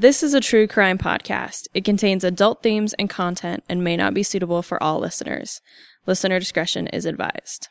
[0.00, 1.66] This is a true crime podcast.
[1.74, 5.60] It contains adult themes and content and may not be suitable for all listeners.
[6.06, 7.66] Listener discretion is advised.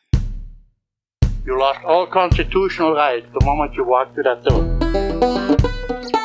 [1.45, 4.61] You lost all constitutional rights the moment you walked through that door.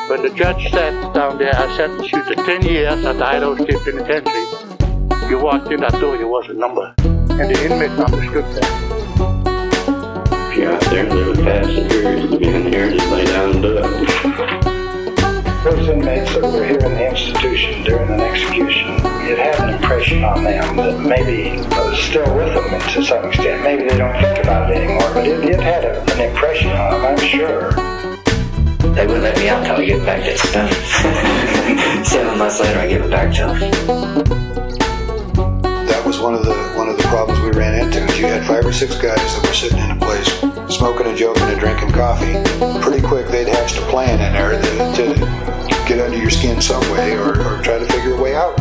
[0.09, 3.55] When the judge sat down there, I sentenced you to 10 years at the Idaho
[3.63, 5.29] State Penitentiary.
[5.29, 6.93] You walked in that door, you was a number.
[6.97, 8.67] And the inmates understood that.
[10.51, 13.51] If you're out there and live past the period of being here, just lay down
[13.51, 14.62] and do it.
[15.63, 20.21] Those inmates that were here in the institution during an execution, it had an impression
[20.21, 23.63] on them that maybe was still with them to some extent.
[23.63, 26.91] Maybe they don't think about it anymore, but it, it had a, an impression on
[26.91, 27.71] them, I'm sure.
[28.93, 32.05] They wouldn't let me out until I get back to stuff.
[32.05, 33.59] Seven months later, I give it back to them.
[35.87, 37.99] That was one of the one of the problems we ran into.
[38.19, 40.29] You had five or six guys that were sitting in a place,
[40.73, 42.33] smoking and joking and drinking coffee.
[42.81, 46.81] Pretty quick, they'd hatched a plan in there to, to get under your skin some
[46.91, 48.59] way or, or try to figure a way out.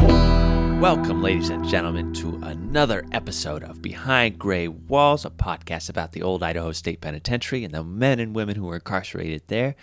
[0.79, 6.23] Welcome, ladies and gentlemen, to another episode of Behind Gray Walls, a podcast about the
[6.23, 9.75] old Idaho State Penitentiary and the men and women who were incarcerated there.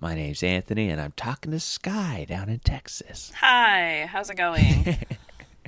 [0.00, 3.30] My name's Anthony, and I'm talking to Sky down in Texas.
[3.40, 4.96] Hi, how's it going?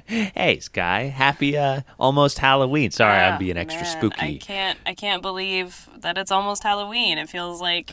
[0.06, 1.02] hey, Sky.
[1.04, 2.90] Happy uh, almost Halloween.
[2.90, 4.34] Sorry, I'm being extra man, spooky.
[4.34, 4.78] I can't.
[4.86, 7.18] I can't believe that it's almost Halloween.
[7.18, 7.90] It feels like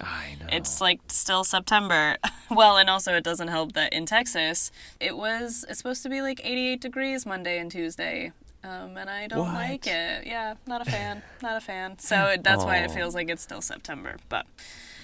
[0.52, 2.18] it's like still September.
[2.52, 5.66] well, and also it doesn't help that in Texas it was.
[5.70, 8.32] It's supposed to be like 88 degrees Monday and Tuesday.
[8.66, 9.54] Um, and I don't What?
[9.56, 10.26] like it.
[10.26, 11.22] Yeah, not a fan.
[11.42, 11.96] not a fan.
[12.00, 14.16] So it, that's why it feels like it's still September.
[14.30, 14.46] But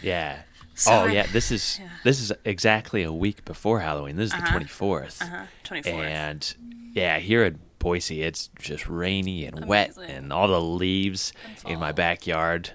[0.02, 0.43] Yeah.
[0.75, 1.89] So oh I'm- yeah, this is yeah.
[2.05, 4.15] this is exactly a week before Halloween.
[4.15, 4.45] This is Uh-huh.
[4.45, 5.21] the twenty fourth.
[5.21, 5.87] uh-huh, 24th.
[6.05, 6.55] And
[7.00, 11.31] yeah, here in Boise, it's just rainy and wet, and all the leaves
[11.66, 12.72] in my backyard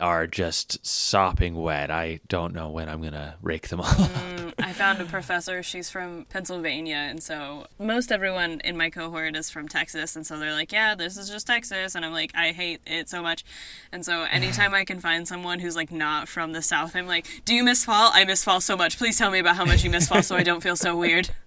[0.00, 1.90] are just sopping wet.
[1.90, 3.86] I don't know when I'm gonna rake them all.
[3.86, 5.62] Mm, I found a professor.
[5.62, 10.38] She's from Pennsylvania, and so most everyone in my cohort is from Texas, and so
[10.38, 13.44] they're like, "Yeah, this is just Texas," and I'm like, "I hate it so much."
[13.92, 17.26] And so anytime I can find someone who's like not from the South, I'm like,
[17.44, 18.10] "Do you miss fall?
[18.12, 18.98] I miss fall so much.
[18.98, 21.30] Please tell me about how much you miss fall, so I don't feel so weird."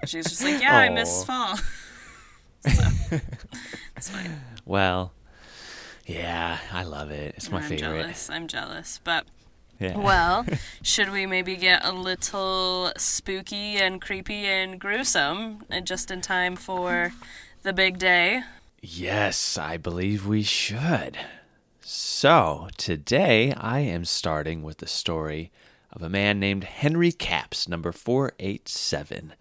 [0.00, 1.24] And she's just like, "Yeah, I miss Aw.
[1.24, 1.56] fall."
[2.68, 3.18] so
[3.96, 4.40] it's fine.
[4.64, 5.12] well,
[6.06, 7.34] yeah, I love it.
[7.36, 8.02] It's my I'm favorite.
[8.02, 8.30] jealous.
[8.30, 9.26] I'm jealous, but.
[9.80, 9.96] Yeah.
[9.96, 10.44] Well,
[10.82, 16.56] should we maybe get a little spooky and creepy and gruesome and just in time
[16.56, 17.12] for
[17.62, 18.42] the big day?
[18.82, 21.16] Yes, I believe we should.
[21.80, 25.52] So, today I am starting with the story
[25.92, 29.34] of a man named Henry Capps, number 487.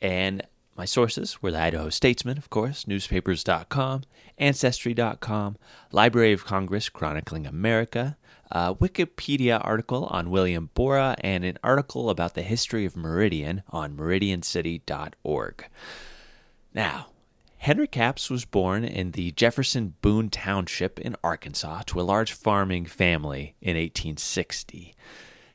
[0.00, 4.02] And my sources were the Idaho Statesman, of course, newspapers.com,
[4.38, 5.56] ancestry.com,
[5.90, 8.16] Library of Congress chronicling America,
[8.50, 13.96] a Wikipedia article on William Borah, and an article about the history of Meridian on
[13.96, 15.66] meridiancity.org.
[16.72, 17.08] Now,
[17.58, 22.86] Henry Capps was born in the Jefferson Boone Township in Arkansas to a large farming
[22.86, 24.94] family in 1860.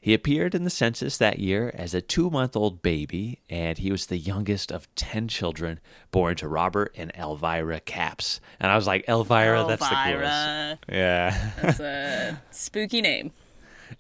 [0.04, 3.90] He appeared in the census that year as a two month old baby, and he
[3.90, 5.80] was the youngest of 10 children
[6.12, 8.42] born to Robert and Elvira Capps.
[8.60, 10.08] And I was like, Elvira, that's the coolest.
[10.10, 10.80] Elvira.
[10.90, 11.52] Yeah.
[11.62, 13.32] That's a spooky name.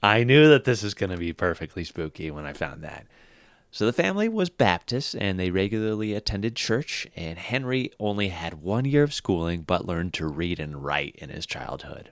[0.03, 3.07] I knew that this was going to be perfectly spooky when I found that.
[3.71, 8.83] So the family was Baptist and they regularly attended church, and Henry only had one
[8.83, 12.11] year of schooling but learned to read and write in his childhood.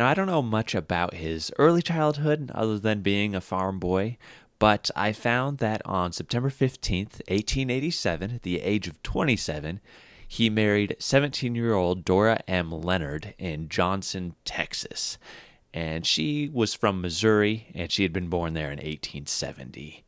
[0.00, 4.16] Now, I don't know much about his early childhood other than being a farm boy,
[4.58, 9.78] but I found that on September 15th, 1887, at the age of 27,
[10.26, 12.70] he married 17 year old Dora M.
[12.70, 15.18] Leonard in Johnson, Texas.
[15.74, 20.02] And she was from Missouri, and she had been born there in 1870.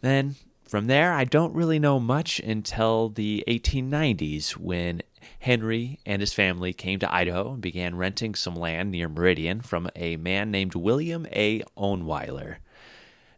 [0.00, 0.34] Then
[0.68, 5.02] from there, I don't really know much until the 1890s when
[5.40, 9.88] Henry and his family came to Idaho and began renting some land near Meridian from
[9.94, 11.62] a man named William A.
[11.76, 12.56] Ownweiler.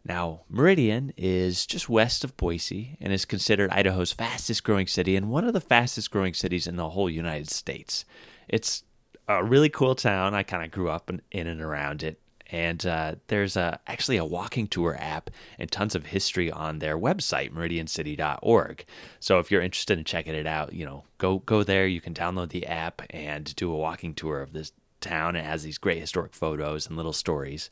[0.05, 5.29] Now, Meridian is just west of Boise and is considered Idaho's fastest growing city and
[5.29, 8.05] one of the fastest growing cities in the whole United States.
[8.47, 8.83] It's
[9.27, 10.33] a really cool town.
[10.33, 12.19] I kind of grew up in, in and around it.
[12.51, 16.97] And uh, there's a, actually a walking tour app and tons of history on their
[16.97, 18.85] website, meridiancity.org.
[19.19, 21.85] So if you're interested in checking it out, you know, go go there.
[21.85, 25.35] You can download the app and do a walking tour of this town.
[25.35, 27.69] It has these great historic photos and little stories.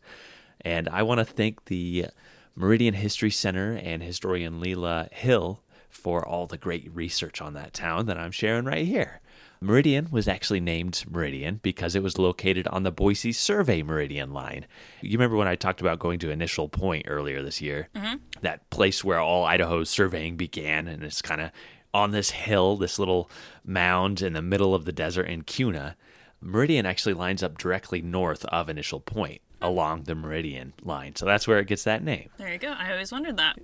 [0.62, 2.07] And I want to thank the
[2.56, 8.06] Meridian History Center and historian Leela Hill for all the great research on that town
[8.07, 9.21] that I'm sharing right here.
[9.59, 14.65] Meridian was actually named Meridian because it was located on the Boise Survey Meridian line.
[15.01, 17.89] You remember when I talked about going to Initial Point earlier this year?
[17.95, 18.15] Mm-hmm.
[18.42, 21.51] That place where all Idaho's surveying began, and it's kind of
[21.94, 23.30] on this hill, this little
[23.65, 25.95] mound in the middle of the desert in Kuna.
[26.39, 31.15] Meridian actually lines up directly north of Initial Point along the Meridian line.
[31.15, 32.30] So that's where it gets that name.
[32.38, 32.74] There you go.
[32.77, 33.57] I always wondered that.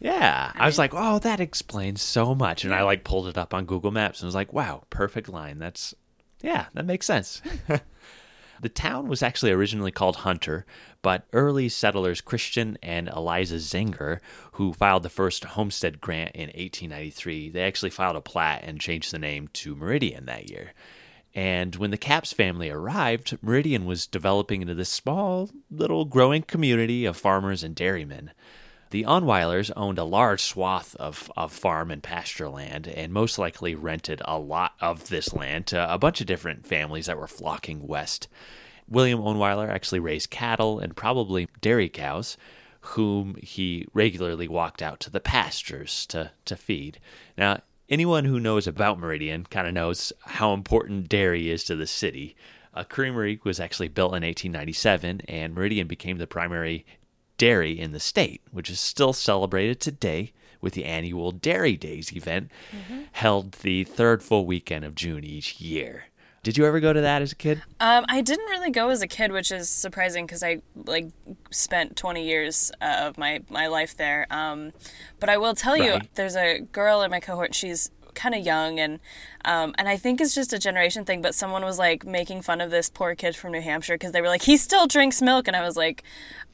[0.00, 0.52] Yeah.
[0.54, 2.64] I, was like, oh, that explains so much.
[2.64, 5.58] And I like pulled it up on Google Maps and was like, wow, perfect line.
[5.58, 5.94] That's,
[6.42, 7.40] yeah, that makes sense.
[8.60, 10.66] the town was actually originally called Hunter,
[11.02, 14.20] but early settlers Christian and Eliza Zenger,
[14.52, 19.12] who filed the first homestead grant in 1893, they actually filed a plat and changed
[19.12, 20.72] the name to Meridian that year.
[21.34, 27.04] And when the Capps family arrived, Meridian was developing into this small, little growing community
[27.04, 28.30] of farmers and dairymen.
[28.90, 33.74] The Onweilers owned a large swath of, of farm and pasture land and most likely
[33.74, 37.86] rented a lot of this land to a bunch of different families that were flocking
[37.86, 38.28] west.
[38.88, 42.36] William Onweiler actually raised cattle and probably dairy cows,
[42.80, 47.00] whom he regularly walked out to the pastures to, to feed.
[47.36, 51.88] Now, anyone who knows about Meridian kind of knows how important dairy is to the
[51.88, 52.36] city.
[52.72, 56.86] A creamery was actually built in 1897, and Meridian became the primary
[57.38, 62.50] dairy in the state, which is still celebrated today with the annual Dairy Days event
[62.74, 63.02] Mm-hmm.
[63.12, 66.04] held the third full weekend of June each year.
[66.42, 67.62] Did you ever go to that as a kid?
[67.80, 71.08] Um, I didn't really go as a kid, which is surprising because I like
[71.50, 74.28] spent 20 years uh, of my my life there.
[74.30, 74.72] Um,
[75.18, 77.52] but I will tell you, there's a girl in my cohort.
[77.52, 78.98] She's kind of young and
[79.46, 81.22] um, and I think it's just a generation thing.
[81.22, 84.20] But someone was like making fun of this poor kid from New Hampshire because they
[84.20, 86.02] were like, he still drinks milk, and I was like,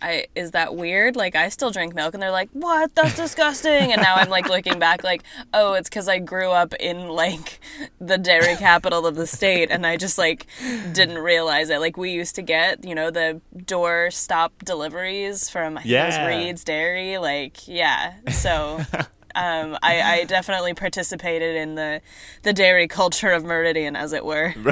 [0.03, 1.17] I is that weird?
[1.17, 2.95] Like I still drink milk, and they're like, what?
[2.95, 3.93] That's disgusting.
[3.93, 5.23] And now I'm like looking back, like,
[5.55, 7.61] oh, it's because I grew up in like
[7.99, 10.47] the dairy capital of the state, and I just like
[10.93, 11.81] didn't realize it.
[11.81, 16.05] Like we used to get, you know, the door stop deliveries from I think it
[16.05, 16.27] was Yeah.
[16.27, 17.17] Reed's Dairy.
[17.17, 18.15] Like, yeah.
[18.31, 18.81] So.
[19.35, 22.01] Um, I, I definitely participated in the
[22.43, 24.55] the dairy culture of Meridian, as it were.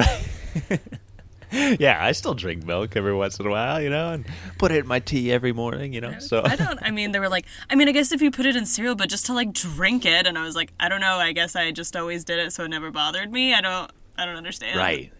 [1.51, 1.79] Right.
[1.79, 4.25] yeah, I still drink milk every once in a while, you know, and
[4.57, 6.19] put it in my tea every morning, you know.
[6.19, 6.79] So I don't.
[6.81, 8.95] I mean, they were like, I mean, I guess if you put it in cereal,
[8.95, 11.17] but just to like drink it, and I was like, I don't know.
[11.17, 13.53] I guess I just always did it, so it never bothered me.
[13.53, 13.91] I don't.
[14.17, 14.77] I don't understand.
[14.77, 15.11] Right.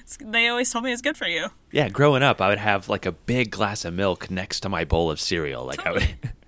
[0.00, 1.46] It's, they always told me it's good for you.
[1.72, 4.84] yeah, growing up, I would have like a big glass of milk next to my
[4.84, 5.64] bowl of cereal.
[5.64, 6.16] Like I would.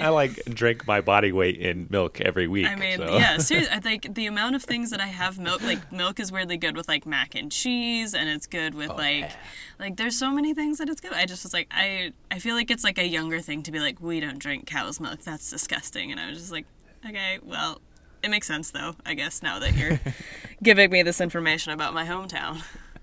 [0.00, 2.66] I like drink my body weight in milk every week.
[2.66, 3.16] I mean, so.
[3.16, 6.32] yeah, seriously, I think the amount of things that I have milk, like milk is
[6.32, 9.32] weirdly good with like mac and cheese, and it's good with oh, like, yeah.
[9.78, 11.12] like there's so many things that it's good.
[11.12, 13.80] I just was like, I, I feel like it's like a younger thing to be
[13.80, 15.20] like, we don't drink cow's milk.
[15.20, 16.10] That's disgusting.
[16.10, 16.66] And I was just like,
[17.06, 17.80] okay, well,
[18.22, 18.94] it makes sense though.
[19.04, 20.00] I guess now that you're
[20.62, 22.62] giving me this information about my hometown.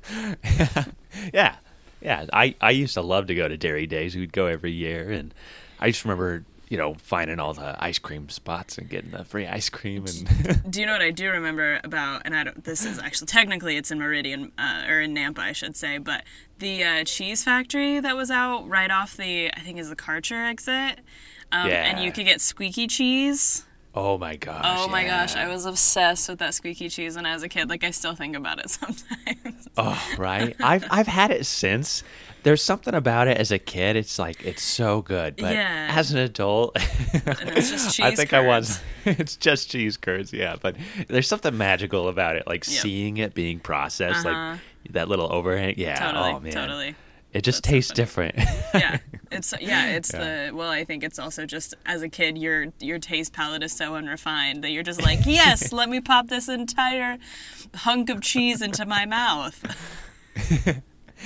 [1.34, 1.56] yeah,
[2.02, 2.26] yeah.
[2.34, 4.16] I I used to love to go to Dairy Days.
[4.16, 5.34] We'd go every year, and
[5.82, 9.46] I just remember you know finding all the ice cream spots and getting the free
[9.46, 12.22] ice cream and Do you know what I do remember about?
[12.24, 12.64] And I don't.
[12.64, 15.98] This is actually technically it's in Meridian uh, or in Nampa, I should say.
[15.98, 16.24] But
[16.60, 20.50] the uh, cheese factory that was out right off the I think is the Karcher
[20.50, 21.00] exit.
[21.52, 23.66] Um, And you could get squeaky cheese.
[23.94, 24.64] oh my gosh.
[24.66, 25.26] Oh my yeah.
[25.26, 27.68] gosh, I was obsessed with that squeaky cheese when I was a kid.
[27.68, 29.68] Like I still think about it sometimes.
[29.76, 30.56] Oh right.
[30.62, 32.04] I've I've had it since.
[32.44, 33.96] There's something about it as a kid.
[33.96, 35.92] It's like it's so good, but Yeah.
[35.96, 36.76] as an adult,
[37.14, 38.80] it's just I think I was.
[39.06, 40.56] It's just cheese curds, yeah.
[40.62, 40.76] But
[41.08, 42.82] there's something magical about it, like Yeah.
[42.82, 44.52] seeing it being processed, Uh-huh.
[44.52, 44.60] like
[44.94, 45.76] that little overhang.
[45.78, 45.96] Yeah.
[46.00, 46.52] Totally, oh man.
[46.52, 46.96] totally.
[47.34, 48.32] It just That's tastes funny.
[48.32, 48.36] different.
[48.74, 48.98] yeah
[49.32, 53.00] it's yeah it's the well i think it's also just as a kid your your
[53.00, 57.18] taste palette is so unrefined that you're just like yes let me pop this entire
[57.76, 59.64] hunk of cheese into my mouth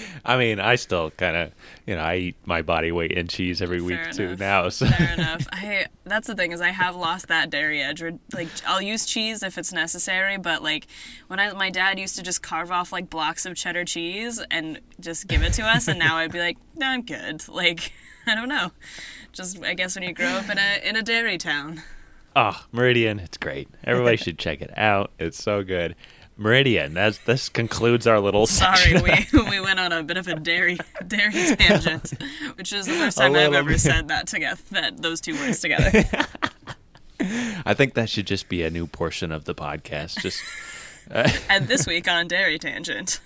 [0.26, 1.52] I mean, I still kind of,
[1.86, 4.70] you know, I eat my body weight in cheese every week Fair too now.
[4.70, 8.48] So fair enough i that's the thing is i have lost that dairy edge like
[8.68, 10.88] i'll use cheese if it's necessary but like
[11.28, 14.80] when i my dad used to just carve off like blocks of cheddar cheese and
[15.00, 17.94] just give it to us and now i'd be like no i'm good like
[18.28, 18.72] i don't know
[19.32, 21.82] just i guess when you grow up in a in a dairy town
[22.38, 23.70] Oh, Meridian, it's great.
[23.86, 25.12] Everybody should check it out.
[25.18, 25.96] It's so good.
[26.38, 30.36] Meridian, that's this concludes our little Sorry, we, we went on a bit of a
[30.36, 30.78] dairy
[31.08, 32.14] dairy tangent,
[32.56, 33.80] which is the first time I've ever bit.
[33.80, 34.60] said that together.
[34.72, 36.04] That those two words together.
[37.66, 40.20] I think that should just be a new portion of the podcast.
[40.22, 40.42] Just
[41.50, 43.22] and this week on dairy tangent,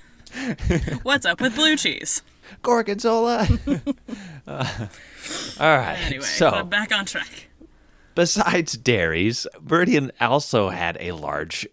[1.01, 2.21] what's up with blue cheese?
[2.63, 3.47] gorgonzola.
[4.47, 4.87] Uh,
[5.59, 5.99] all right.
[6.05, 7.47] Anyway, so back on track.
[8.15, 11.67] besides dairies, Meridian also had a large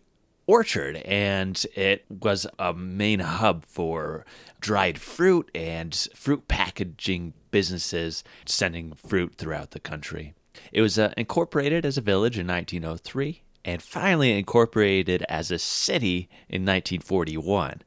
[0.47, 4.25] orchard, and it was a main hub for
[4.61, 10.35] dried fruit and fruit packaging businesses sending fruit throughout the country.
[10.73, 16.29] It was uh, incorporated as a village in 1903 and finally incorporated as a city
[16.49, 17.83] in 1941.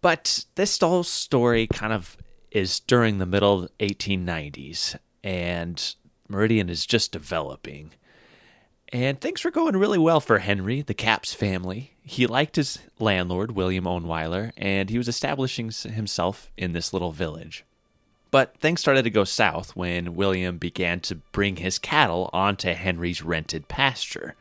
[0.00, 2.16] But this whole story kind of
[2.50, 5.94] is during the middle 1890s, and
[6.28, 7.90] Meridian is just developing.
[8.92, 11.92] And things were going really well for Henry, the Capps family.
[12.04, 17.64] He liked his landlord, William Ohnweiler, and he was establishing himself in this little village.
[18.30, 23.22] But things started to go south when William began to bring his cattle onto Henry's
[23.22, 24.34] rented pasture.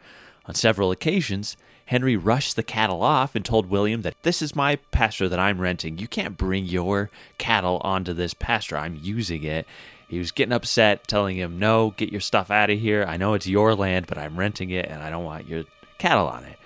[0.46, 4.78] On several occasions, Henry rushed the cattle off and told William that this is my
[4.92, 5.98] pasture that I'm renting.
[5.98, 8.78] You can't bring your cattle onto this pasture.
[8.78, 9.68] I'm using it.
[10.14, 13.04] He was getting upset, telling him, No, get your stuff out of here.
[13.04, 15.64] I know it's your land, but I'm renting it and I don't want your
[15.98, 16.60] cattle on it.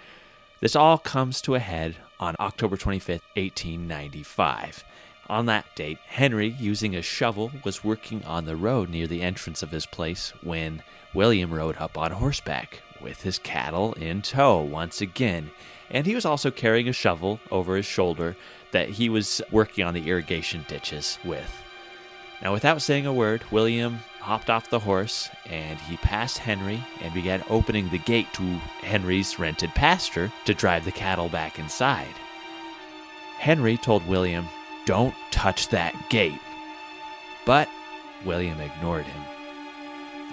[0.59, 4.83] This all comes to a head on October 25th, 1895.
[5.29, 9.63] On that date, Henry, using a shovel, was working on the road near the entrance
[9.63, 14.99] of his place when William rode up on horseback with his cattle in tow once
[14.99, 15.51] again.
[15.89, 18.35] And he was also carrying a shovel over his shoulder
[18.71, 21.63] that he was working on the irrigation ditches with.
[22.41, 27.13] Now, without saying a word, William hopped off the horse and he passed Henry and
[27.13, 28.43] began opening the gate to
[28.81, 32.13] Henry's rented pasture to drive the cattle back inside.
[33.39, 34.47] Henry told William,
[34.85, 36.39] Don't touch that gate.
[37.45, 37.69] But
[38.25, 39.23] William ignored him.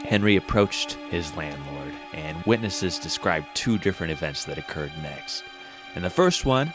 [0.04, 5.44] Henry approached his landlord, and witnesses described two different events that occurred next.
[5.94, 6.74] In the first one,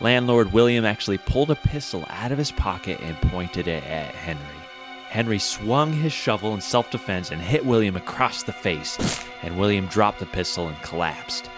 [0.00, 4.42] landlord William actually pulled a pistol out of his pocket and pointed it at Henry.
[5.08, 8.98] Henry swung his shovel in self defense and hit William across the face,
[9.42, 11.48] and William dropped the pistol and collapsed.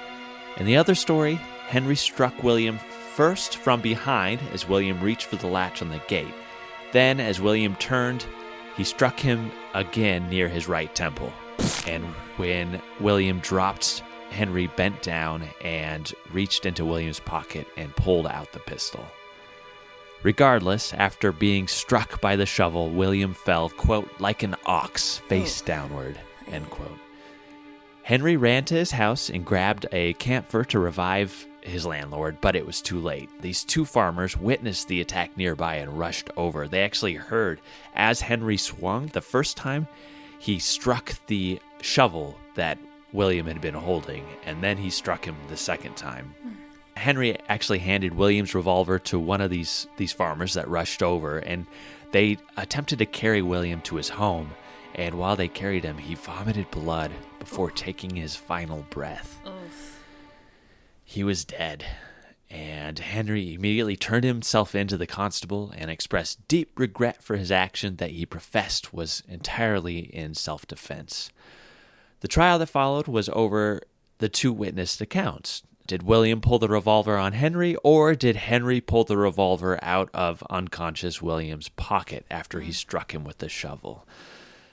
[0.58, 1.34] In the other story,
[1.68, 2.78] Henry struck William
[3.14, 6.34] first from behind as William reached for the latch on the gate.
[6.92, 8.24] Then, as William turned,
[8.76, 11.32] he struck him again near his right temple.
[11.86, 12.04] And
[12.36, 18.58] when William dropped, Henry bent down and reached into William's pocket and pulled out the
[18.60, 19.04] pistol.
[20.22, 26.18] Regardless, after being struck by the shovel, William fell, quote, like an ox, face downward,
[26.48, 26.98] end quote.
[28.02, 32.66] Henry ran to his house and grabbed a camphor to revive his landlord, but it
[32.66, 33.28] was too late.
[33.42, 36.66] These two farmers witnessed the attack nearby and rushed over.
[36.66, 37.60] They actually heard
[37.94, 39.86] as Henry swung the first time,
[40.38, 42.78] he struck the shovel that
[43.12, 46.34] William had been holding, and then he struck him the second time.
[46.96, 51.66] Henry actually handed William's revolver to one of these these farmers that rushed over, and
[52.12, 54.50] they attempted to carry William to his home.
[54.94, 59.38] And while they carried him, he vomited blood before taking his final breath.
[61.04, 61.84] He was dead,
[62.50, 67.52] and Henry immediately turned himself in to the constable and expressed deep regret for his
[67.52, 71.30] action that he professed was entirely in self defense.
[72.20, 73.80] The trial that followed was over
[74.18, 75.62] the two witnessed accounts.
[75.86, 80.42] Did William pull the revolver on Henry, or did Henry pull the revolver out of
[80.50, 84.06] unconscious William's pocket after he struck him with the shovel?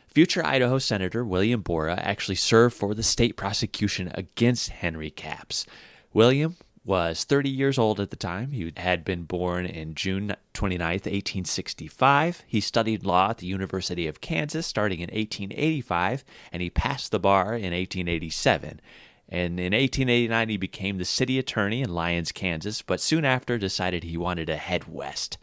[0.08, 5.66] Future Idaho Senator William Borah actually served for the state prosecution against Henry Capps.
[6.14, 8.52] William was 30 years old at the time.
[8.52, 12.44] He had been born in June 29, 1865.
[12.46, 17.20] He studied law at the University of Kansas starting in 1885, and he passed the
[17.20, 18.80] bar in 1887.
[19.28, 24.04] And in 1889, he became the city attorney in Lyons, Kansas, but soon after decided
[24.04, 25.40] he wanted to head west.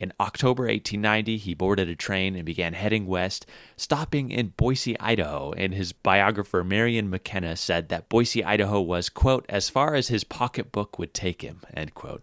[0.00, 3.44] In October 1890, he boarded a train and began heading west,
[3.76, 5.52] stopping in Boise, Idaho.
[5.52, 10.24] And his biographer, Marion McKenna, said that Boise, Idaho was, quote, as far as his
[10.24, 12.22] pocketbook would take him, end quote.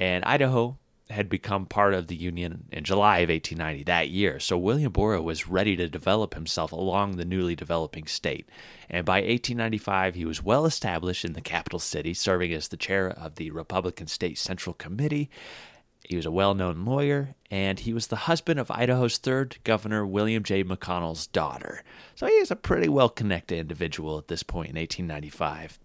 [0.00, 4.58] And Idaho had become part of the Union in July of 1890 that year, so
[4.58, 8.48] William Borah was ready to develop himself along the newly developing state.
[8.90, 13.08] And by 1895, he was well established in the capital city, serving as the chair
[13.08, 15.30] of the Republican State Central Committee
[16.08, 20.06] he was a well known lawyer, and he was the husband of Idaho's third governor,
[20.06, 20.62] William J.
[20.62, 21.82] McConnell's daughter.
[22.14, 25.78] So he is a pretty well connected individual at this point in 1895.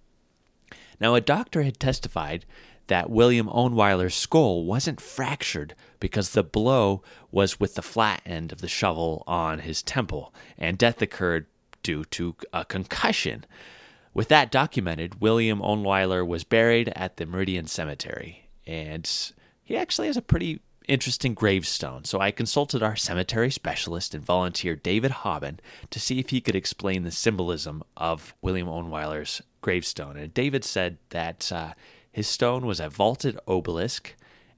[1.00, 2.46] Now, a doctor had testified
[2.88, 7.02] that William Ohnweiler's skull wasn't fractured because the blow
[7.32, 11.48] was with the flat end of the shovel on his temple, and death occurred
[11.82, 13.46] due to a concussion.
[14.14, 19.10] With that documented, William Ohnweiler was buried at the Meridian Cemetery, and
[19.72, 24.76] he actually has a pretty interesting gravestone, so I consulted our cemetery specialist and volunteer
[24.76, 25.60] David Hobben
[25.90, 30.18] to see if he could explain the symbolism of William Owenweiler's gravestone.
[30.18, 31.74] And David said that uh,
[32.12, 34.14] his stone was a vaulted obelisk,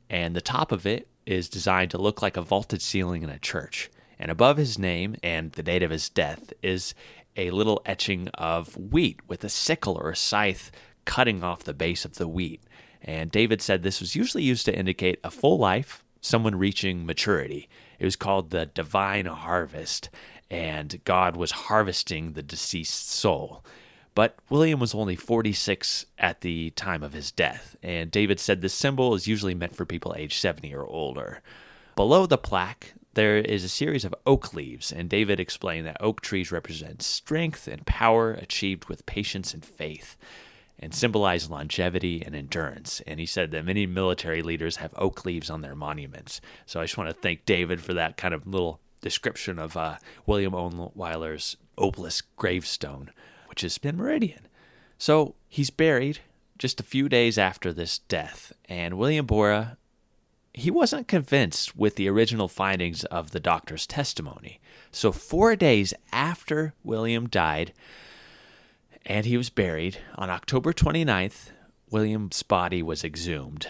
[0.10, 3.38] and the top of it is designed to look like a vaulted ceiling in a
[3.38, 3.92] church.
[4.18, 6.96] And above his name and the date of his death is
[7.38, 10.72] a little etching of wheat with a sickle or a scythe
[11.06, 12.64] cutting off the base of the wheat.
[13.04, 17.68] And David said this was usually used to indicate a full life, someone reaching maturity.
[18.00, 20.10] It was called the divine harvest,
[20.50, 23.64] and God was harvesting the deceased soul.
[24.16, 28.74] But William was only 46 at the time of his death, and David said this
[28.74, 31.42] symbol is usually meant for people aged 70 or older.
[31.96, 36.22] Below the plaque, there is a series of oak leaves, and David explained that oak
[36.22, 40.16] trees represent strength and power achieved with patience and faith
[40.84, 43.02] and symbolize longevity and endurance.
[43.08, 46.42] And he said that many military leaders have oak leaves on their monuments.
[46.66, 49.98] So I just want to thank David for that kind of little description of uh,
[50.26, 53.12] William Owenweiler's obelisk gravestone,
[53.48, 54.48] which is in Meridian.
[54.98, 56.20] So he's buried
[56.58, 59.78] just a few days after this death, and William Borah
[60.54, 64.60] he wasn't convinced with the original findings of the doctor's testimony.
[64.92, 67.74] So, four days after William died
[69.06, 71.52] and he was buried, on October 29th,
[71.90, 73.68] William's body was exhumed.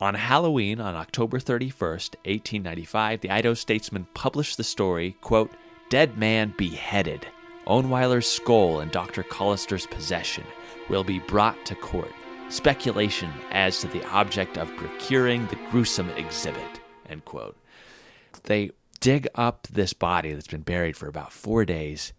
[0.00, 5.50] On Halloween, on October 31st, 1895, the Idaho Statesman published the story, quote,
[5.90, 7.26] Dead Man Beheaded.
[7.66, 9.22] Owenweiler's skull in Dr.
[9.22, 10.44] Collister's possession
[10.88, 12.12] will be brought to court
[12.50, 16.80] speculation as to the object of procuring the gruesome exhibit.
[17.08, 17.56] End quote.
[18.44, 22.12] They dig up this body that's been buried for about four days.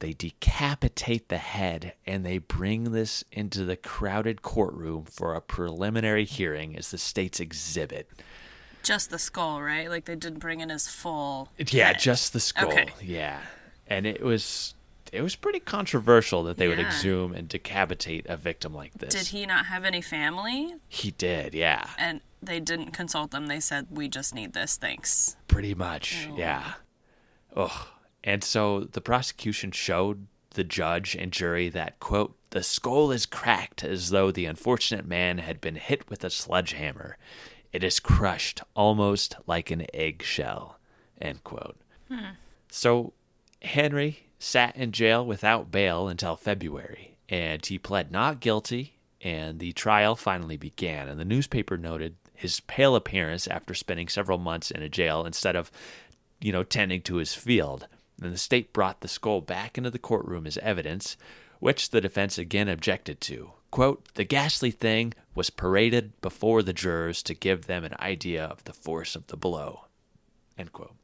[0.00, 6.24] They decapitate the head and they bring this into the crowded courtroom for a preliminary
[6.24, 8.10] hearing as the state's exhibit.
[8.82, 9.88] Just the skull, right?
[9.88, 11.48] Like they didn't bring in his full.
[11.58, 11.98] Yeah, head.
[12.00, 12.68] just the skull.
[12.68, 12.88] Okay.
[13.00, 13.40] Yeah.
[13.86, 14.74] And it was
[15.12, 16.88] it was pretty controversial that they would Yeah.
[16.88, 19.14] exhume and decapitate a victim like this.
[19.14, 20.74] Did he not have any family?
[20.88, 21.88] He did, yeah.
[21.96, 23.46] And they didn't consult them.
[23.46, 24.76] They said, "We just need this.
[24.76, 26.74] Thanks." Pretty much, yeah.
[27.56, 27.86] Ugh.
[28.24, 33.84] And so the prosecution showed the judge and jury that, quote, the skull is cracked
[33.84, 37.18] as though the unfortunate man had been hit with a sledgehammer.
[37.72, 40.78] It is crushed almost like an eggshell,
[41.20, 41.76] end quote.
[42.08, 42.34] Hmm.
[42.70, 43.12] So
[43.62, 49.72] Henry sat in jail without bail until February, and he pled not guilty, and the
[49.72, 51.08] trial finally began.
[51.08, 55.56] And the newspaper noted his pale appearance after spending several months in a jail instead
[55.56, 55.70] of,
[56.40, 57.88] you know, tending to his field.
[58.20, 61.16] And the state brought the skull back into the courtroom as evidence,
[61.58, 63.52] which the defense again objected to.
[63.70, 68.62] Quote, the ghastly thing was paraded before the jurors to give them an idea of
[68.64, 69.86] the force of the blow.
[70.56, 70.94] End quote.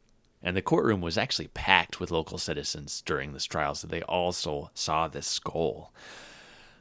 [0.42, 4.70] And the courtroom was actually packed with local citizens during this trial, so they also
[4.72, 5.92] saw this skull.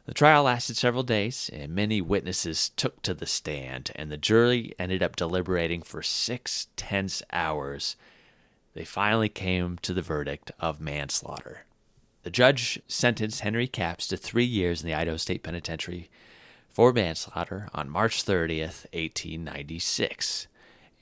[0.05, 4.73] The trial lasted several days, and many witnesses took to the stand, and the jury
[4.79, 7.95] ended up deliberating for six tense hours.
[8.79, 11.65] They finally came to the verdict of manslaughter.
[12.23, 16.09] The judge sentenced Henry Capps to three years in the Idaho State Penitentiary
[16.69, 20.47] for manslaughter on March 30th, 1896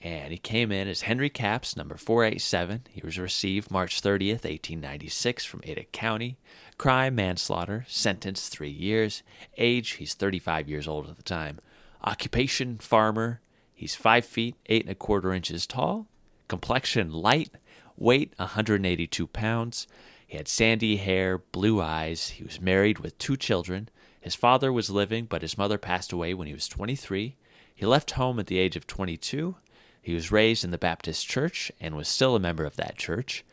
[0.01, 2.87] and he came in as Henry Capps, number 487.
[2.89, 6.37] He was received March 30th, 1896, from Ada County.
[6.79, 9.21] Crime, manslaughter, sentence three years.
[9.55, 11.59] Age, he's 35 years old at the time.
[12.03, 13.39] Occupation, farmer.
[13.75, 16.07] He's 5 feet, 8 and a quarter inches tall.
[16.47, 17.49] Complexion, light.
[17.97, 19.87] Weight, 182 pounds.
[20.27, 22.29] He had sandy hair, blue eyes.
[22.29, 23.89] He was married with two children.
[24.21, 27.35] His father was living, but his mother passed away when he was 23.
[27.73, 29.55] He left home at the age of 22.
[30.01, 33.43] He was raised in the Baptist church and was still a member of that church.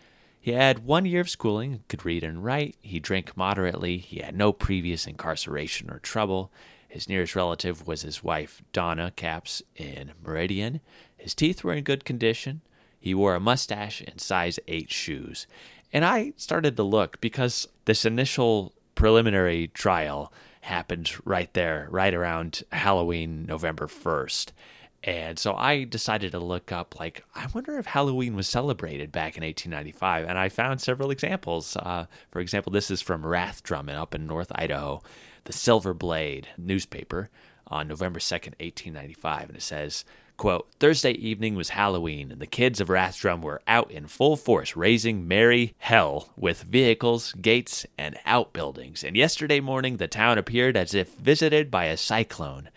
[0.41, 2.77] He had one year of schooling, could read and write.
[2.83, 3.97] He drank moderately.
[3.97, 6.53] He had no previous incarceration or trouble.
[6.87, 10.81] His nearest relative was his wife, Donna Capps, in Meridian.
[11.17, 12.61] His teeth were in good condition.
[13.05, 15.47] He wore a mustache and size 8 shoes.
[15.93, 22.63] And I started to look because this initial preliminary trial happened right there, right around
[22.73, 24.53] Halloween, November 1st.
[25.03, 29.37] And so I decided to look up, like, I wonder if Halloween was celebrated back
[29.37, 30.27] in 1895.
[30.27, 31.77] And I found several examples.
[31.77, 35.03] Uh, for example, this is from Rathdrum up in North Idaho,
[35.45, 37.29] the Silver Blade newspaper
[37.67, 39.49] on November 2nd, 1895.
[39.51, 43.91] And it says, quote, Thursday evening was Halloween, and the kids of Rathdrum were out
[43.91, 49.05] in full force raising merry hell with vehicles, gates, and outbuildings.
[49.05, 52.71] And yesterday morning the town appeared as if visited by a cyclone.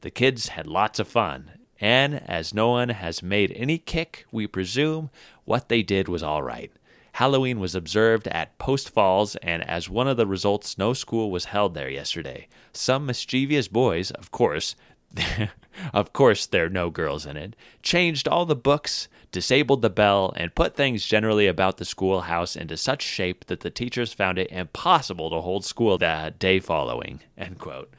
[0.00, 1.50] The kids had lots of fun,
[1.80, 5.10] And as no one has made any kick, we presume
[5.44, 6.72] what they did was all right.
[7.12, 11.44] Halloween was observed at Post Falls, and as one of the results, no school was
[11.44, 12.48] held there yesterday.
[12.72, 14.74] Some mischievous boys, of course,
[15.92, 20.32] of course, there are no girls in it, changed all the books, disabled the bell,
[20.36, 24.50] and put things generally about the schoolhouse into such shape that the teachers found it
[24.50, 27.20] impossible to hold school the day following.
[27.36, 27.92] End quote.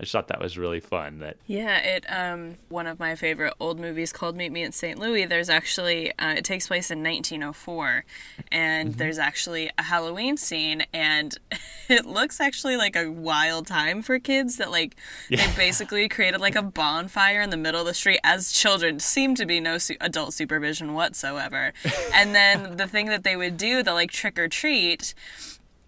[0.00, 1.18] I just thought that was really fun.
[1.18, 4.98] That Yeah, it um one of my favorite old movies called Meet Me at St.
[4.98, 5.26] Louis.
[5.26, 8.06] There's actually uh, it takes place in 1904,
[8.50, 11.36] and there's actually a Halloween scene, and
[11.90, 14.56] it looks actually like a wild time for kids.
[14.56, 14.96] That like
[15.28, 19.00] they basically created like a bonfire in the middle of the street as children.
[19.00, 21.74] Seemed to be no su- adult supervision whatsoever,
[22.14, 25.12] and then the thing that they would do, the like trick or treat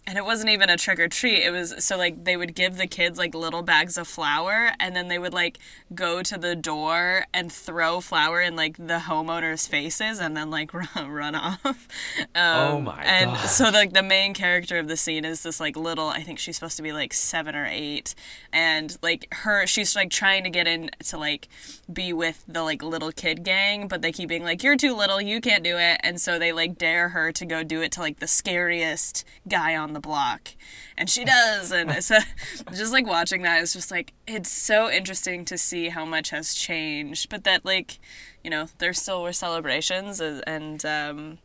[0.06, 1.42] and it wasn't even a trick or treat.
[1.44, 4.96] It was so like they would give the kids like little bags of flour, and
[4.96, 5.58] then they would like
[5.94, 10.74] go to the door and throw flour in like the homeowners' faces, and then like
[10.96, 11.88] run, run off.
[12.34, 13.50] Um, Oh my And gosh.
[13.50, 16.08] so like the main character of the scene is this like little.
[16.08, 18.14] I think she's supposed to be like seven or eight,
[18.52, 21.48] and like her, she's like trying to get in to like
[21.94, 25.20] be with the like little kid gang, but they keep being like, "You're too little,
[25.20, 28.00] you can't do it," and so they like dare her to go do it to
[28.00, 30.50] like the scariest guy on the block,
[30.96, 32.18] and she does, and so
[32.72, 36.54] just like watching that is just like it's so interesting to see how much has
[36.54, 37.98] changed, but that like
[38.42, 40.84] you know there still were celebrations and.
[40.84, 41.38] um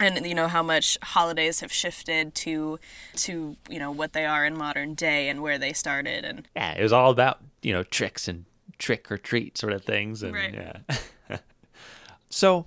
[0.00, 2.78] and you know how much holidays have shifted to
[3.16, 6.72] to you know what they are in modern day and where they started and yeah,
[6.74, 8.44] it was all about you know tricks and
[8.78, 10.54] trick or treat sort of things, and Right.
[10.54, 11.38] yeah.
[12.30, 12.66] so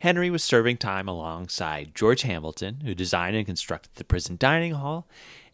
[0.00, 5.06] Henry was serving time alongside George Hamilton, who designed and constructed the prison dining hall,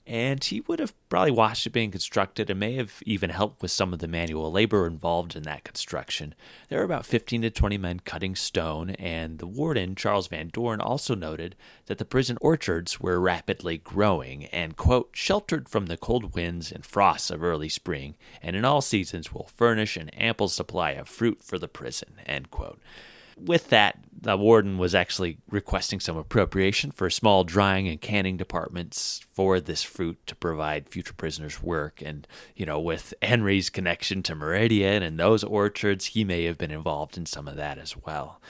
[0.07, 3.71] and he would have probably watched it being constructed and may have even helped with
[3.71, 6.35] some of the manual labor involved in that construction.
[6.69, 10.81] There were about 15 to 20 men cutting stone, and the warden, Charles Van Dorn,
[10.81, 16.35] also noted that the prison orchards were rapidly growing and, quote, sheltered from the cold
[16.35, 20.91] winds and frosts of early spring, and in all seasons will furnish an ample supply
[20.93, 22.81] of fruit for the prison, end quote.
[23.37, 29.21] With that, the warden was actually requesting some appropriation for small drying and canning departments
[29.33, 32.01] for this fruit to provide future prisoners work.
[32.03, 36.71] And, you know, with Henry's connection to Meridian and those orchards, he may have been
[36.71, 38.41] involved in some of that as well.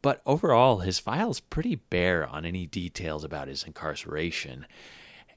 [0.00, 4.66] But overall, his file is pretty bare on any details about his incarceration.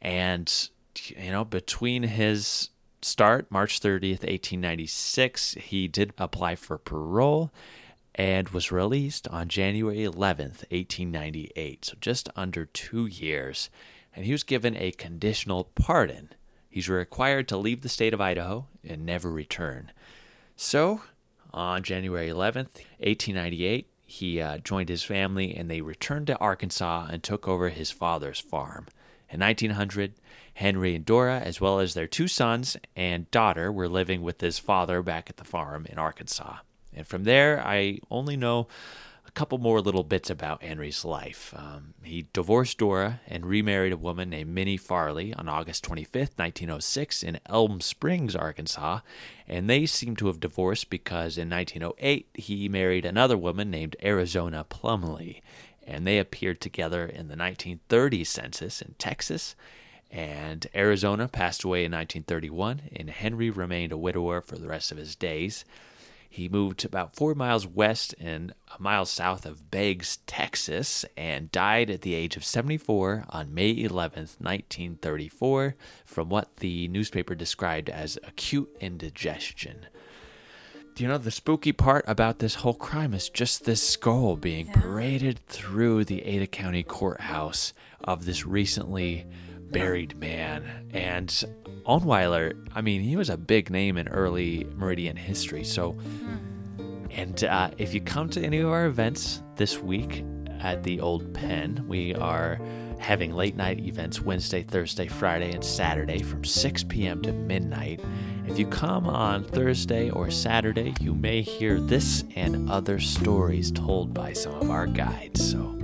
[0.01, 0.69] And,
[1.07, 2.69] you know, between his
[3.01, 7.51] start, March 30th, 1896, he did apply for parole
[8.15, 11.85] and was released on January 11th, 1898.
[11.85, 13.69] So just under two years.
[14.15, 16.33] And he was given a conditional pardon.
[16.69, 19.91] He's required to leave the state of Idaho and never return.
[20.55, 21.01] So,
[21.53, 27.23] on January 11th, 1898, he uh, joined his family and they returned to Arkansas and
[27.23, 28.87] took over his father's farm.
[29.29, 30.13] In 1900,
[30.55, 34.59] Henry and Dora, as well as their two sons and daughter, were living with his
[34.59, 36.57] father back at the farm in Arkansas.
[36.93, 38.67] And from there, I only know
[39.31, 41.53] a couple more little bits about Henry's life.
[41.55, 47.23] Um, he divorced Dora and remarried a woman named Minnie Farley on August 25th, 1906,
[47.23, 48.99] in Elm Springs, Arkansas.
[49.47, 54.65] And they seem to have divorced because in 1908 he married another woman named Arizona
[54.65, 55.41] Plumley.
[55.87, 59.55] And they appeared together in the 1930 census in Texas.
[60.11, 64.97] And Arizona passed away in 1931, and Henry remained a widower for the rest of
[64.97, 65.63] his days.
[66.33, 71.89] He moved about four miles west and a mile south of Beggs, Texas, and died
[71.89, 78.17] at the age of 74 on May 11th, 1934, from what the newspaper described as
[78.23, 79.87] acute indigestion.
[80.95, 84.67] Do you know the spooky part about this whole crime is just this skull being
[84.67, 87.73] paraded through the Ada County courthouse
[88.05, 89.25] of this recently
[89.71, 90.63] buried man.
[90.91, 91.29] And
[91.85, 95.63] Onweiler, I mean, he was a big name in early Meridian history.
[95.63, 95.97] So,
[97.09, 100.23] and uh, if you come to any of our events this week
[100.59, 102.59] at the Old Pen, we are
[102.99, 107.21] having late night events Wednesday, Thursday, Friday, and Saturday from 6 p.m.
[107.23, 107.99] to midnight.
[108.47, 114.13] If you come on Thursday or Saturday, you may hear this and other stories told
[114.13, 115.51] by some of our guides.
[115.51, 115.77] So,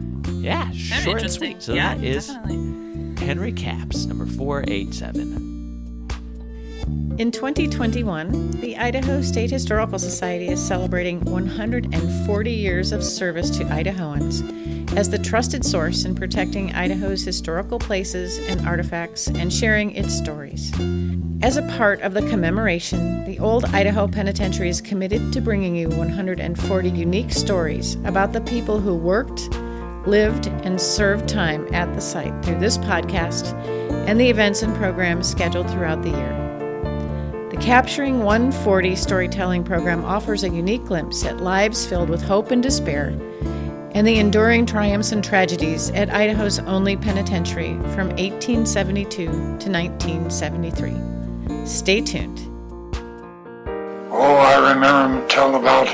[0.47, 1.61] yeah, Very short and sweet.
[1.61, 3.25] So yeah, that is definitely.
[3.25, 5.57] Henry Capps, number 487.
[7.17, 14.43] In 2021, the Idaho State Historical Society is celebrating 140 years of service to Idahoans
[14.95, 20.71] as the trusted source in protecting Idaho's historical places and artifacts and sharing its stories.
[21.41, 25.89] As a part of the commemoration, the Old Idaho Penitentiary is committed to bringing you
[25.89, 29.41] 140 unique stories about the people who worked,
[30.07, 33.53] lived, and served time at the site through this podcast
[34.07, 37.49] and the events and programs scheduled throughout the year.
[37.51, 42.63] The Capturing 140 storytelling program offers a unique glimpse at lives filled with hope and
[42.63, 43.17] despair
[43.97, 51.65] and the enduring triumphs and tragedies at Idaho's only penitentiary from 1872 to 1973.
[51.65, 52.39] Stay tuned.
[54.11, 55.87] Oh, I remember them telling about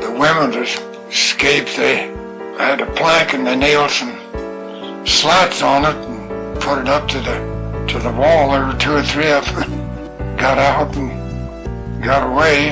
[0.00, 1.76] the women that escaped.
[1.76, 2.13] They
[2.58, 4.16] had a plank and they nailed some
[5.06, 7.54] slats on it and put it up to the
[7.88, 8.52] to the wall.
[8.52, 9.70] There were two or three of them
[10.36, 12.70] got out and got away.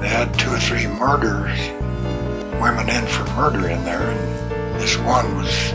[0.00, 1.58] They had two or three murders,
[2.60, 4.10] women in for murder in there.
[4.10, 5.72] And this one was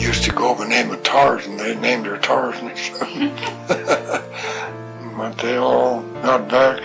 [0.00, 1.56] used to go by the name of Tarzan.
[1.56, 2.68] They named her Tarzan.
[5.16, 6.82] but they all got back.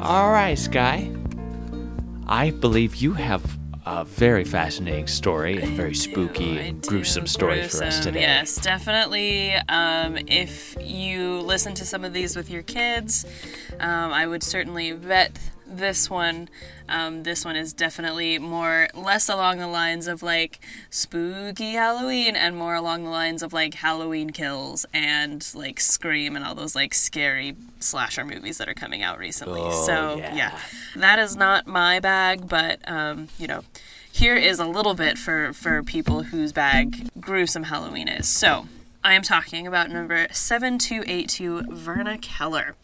[0.00, 1.10] All right, Sky.
[2.26, 3.55] I believe you have
[3.86, 8.20] a very fascinating story and very spooky and gruesome story for us today.
[8.20, 9.54] Yes, definitely.
[9.68, 13.24] Um, if you listen to some of these with your kids,
[13.78, 15.38] um, I would certainly vet
[15.78, 16.48] this one.
[16.88, 20.60] Um, this one is definitely more less along the lines of like
[20.90, 26.44] spooky Halloween and more along the lines of like Halloween kills and like Scream and
[26.44, 29.62] all those like scary slasher movies that are coming out recently.
[29.62, 30.34] Oh, so yeah.
[30.34, 30.58] yeah,
[30.96, 33.62] that is not my bag, but um, you know,
[34.10, 38.28] here is a little bit for for people whose bag gruesome Halloween is.
[38.28, 38.66] So
[39.04, 42.76] I am talking about number seven two eight two Verna Keller.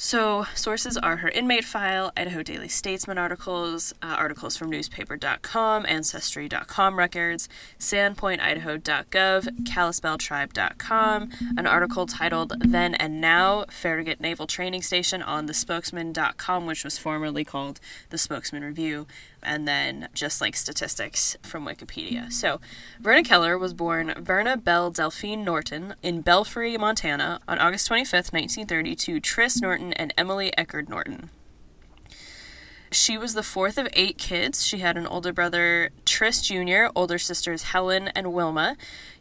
[0.00, 6.96] So, sources are her inmate file, Idaho Daily Statesman articles, uh, articles from newspaper.com, ancestry.com
[6.96, 7.48] records,
[7.80, 16.64] sandpointidaho.gov, kalispelltribe.com, an article titled Then and Now Farragut Naval Training Station on the spokesman.com,
[16.64, 17.80] which was formerly called
[18.10, 19.08] the Spokesman Review,
[19.42, 22.26] and then just like statistics from Wikipedia.
[22.26, 22.32] Mm.
[22.32, 22.60] So,
[23.00, 28.96] Verna Keller was born Verna Belle Delphine Norton in Belfry, Montana on August 25th, 1930,
[28.96, 31.30] to Tris Norton and Emily Eckerd Norton.
[32.90, 34.64] She was the fourth of eight kids.
[34.64, 38.76] She had an older brother, Tris Jr., older sisters Helen and Wilma,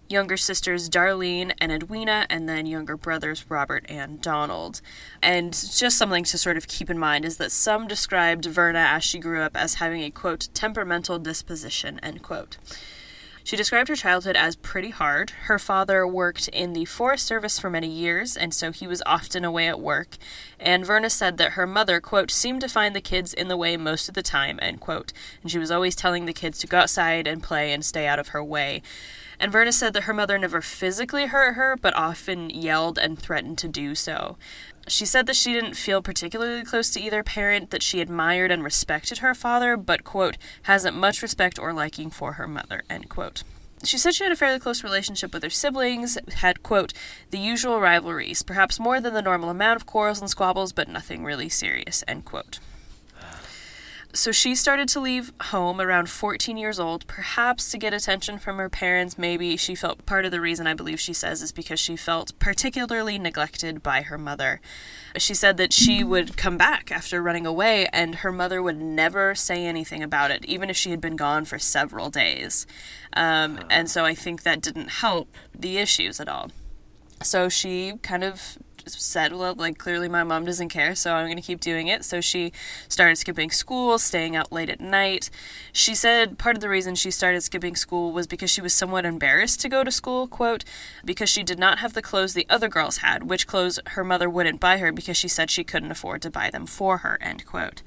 [0.09, 4.81] younger sisters Darlene and Edwina, and then younger brothers Robert and Donald.
[5.21, 9.03] And just something to sort of keep in mind is that some described Verna as
[9.03, 12.57] she grew up as having a quote temperamental disposition end quote.
[13.47, 15.29] She described her childhood as pretty hard.
[15.45, 19.45] Her father worked in the Forest Service for many years, and so he was often
[19.45, 20.17] away at work.
[20.59, 23.77] And Verna said that her mother, quote, seemed to find the kids in the way
[23.77, 25.13] most of the time, end quote.
[25.41, 28.19] And she was always telling the kids to go outside and play and stay out
[28.19, 28.81] of her way.
[29.39, 33.57] And Verna said that her mother never physically hurt her, but often yelled and threatened
[33.59, 34.37] to do so.
[34.87, 38.63] She said that she didn't feel particularly close to either parent, that she admired and
[38.63, 43.43] respected her father, but, quote, hasn't much respect or liking for her mother, end quote.
[43.83, 46.93] She said she had a fairly close relationship with her siblings, had, quote,
[47.29, 51.23] the usual rivalries, perhaps more than the normal amount of quarrels and squabbles, but nothing
[51.23, 52.59] really serious, end quote.
[54.17, 58.57] So she started to leave home around 14 years old, perhaps to get attention from
[58.57, 59.15] her parents.
[59.15, 62.31] Maybe she felt part of the reason I believe she says is because she felt
[62.39, 64.59] particularly neglected by her mother.
[65.17, 69.35] She said that she would come back after running away, and her mother would never
[69.35, 72.65] say anything about it, even if she had been gone for several days.
[73.13, 76.49] Um, and so I think that didn't help the issues at all.
[77.21, 78.57] So she kind of
[78.89, 82.03] said, well, like, clearly my mom doesn't care, so I'm going to keep doing it.
[82.05, 82.51] So she
[82.87, 85.29] started skipping school, staying out late at night.
[85.71, 89.05] She said part of the reason she started skipping school was because she was somewhat
[89.05, 90.63] embarrassed to go to school, quote,
[91.05, 94.29] because she did not have the clothes the other girls had, which clothes her mother
[94.29, 97.45] wouldn't buy her because she said she couldn't afford to buy them for her, end
[97.45, 97.81] quote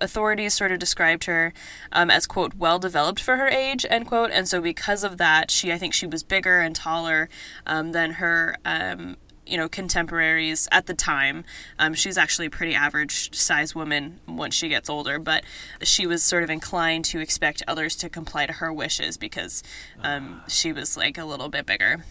[0.00, 1.52] authorities sort of described her
[1.92, 5.50] um, as quote well developed for her age end quote and so because of that
[5.50, 7.28] she i think she was bigger and taller
[7.66, 9.16] um, than her um,
[9.50, 11.44] you know contemporaries at the time.
[11.78, 15.44] Um, she's actually a pretty average size woman once she gets older but
[15.82, 19.62] she was sort of inclined to expect others to comply to her wishes because
[20.02, 22.04] um, she was like a little bit bigger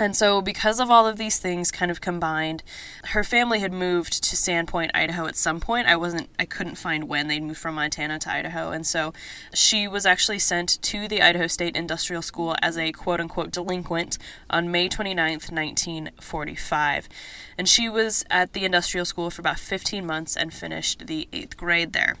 [0.00, 2.62] And so, because of all of these things kind of combined,
[3.04, 5.86] her family had moved to Sandpoint, Idaho at some point.
[5.86, 8.70] I wasn't, I couldn't find when they'd moved from Montana to Idaho.
[8.70, 9.12] And so,
[9.52, 14.16] she was actually sent to the Idaho State Industrial School as a quote unquote delinquent
[14.48, 17.08] on May 29th, 1945.
[17.58, 21.58] And she was at the industrial school for about 15 months and finished the eighth
[21.58, 22.16] grade there.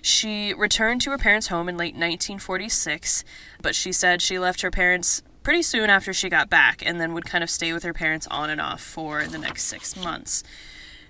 [0.00, 3.24] She returned to her parents' home in late 1946,
[3.60, 7.14] but she said she left her parents pretty soon after she got back and then
[7.14, 10.42] would kind of stay with her parents on and off for the next six months.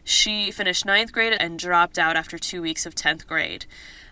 [0.04, 3.66] She finished ninth grade and dropped out after two weeks of 10th grade.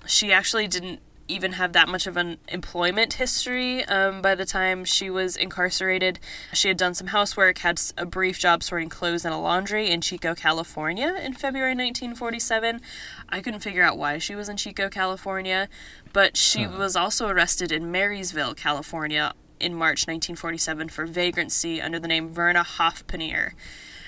[0.07, 4.85] She actually didn't even have that much of an employment history um, by the time
[4.85, 6.19] she was incarcerated.
[6.53, 10.01] She had done some housework, had a brief job sorting clothes in a laundry in
[10.01, 12.81] Chico, California in February 1947.
[13.29, 15.69] I couldn't figure out why she was in Chico, California,
[16.13, 16.77] but she huh.
[16.77, 22.65] was also arrested in Marysville, California in March 1947 for vagrancy under the name Verna
[22.65, 23.53] Hoffpanier.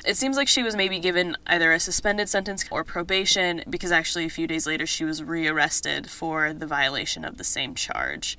[0.05, 4.25] It seems like she was maybe given either a suspended sentence or probation because actually
[4.25, 8.37] a few days later she was rearrested for the violation of the same charge.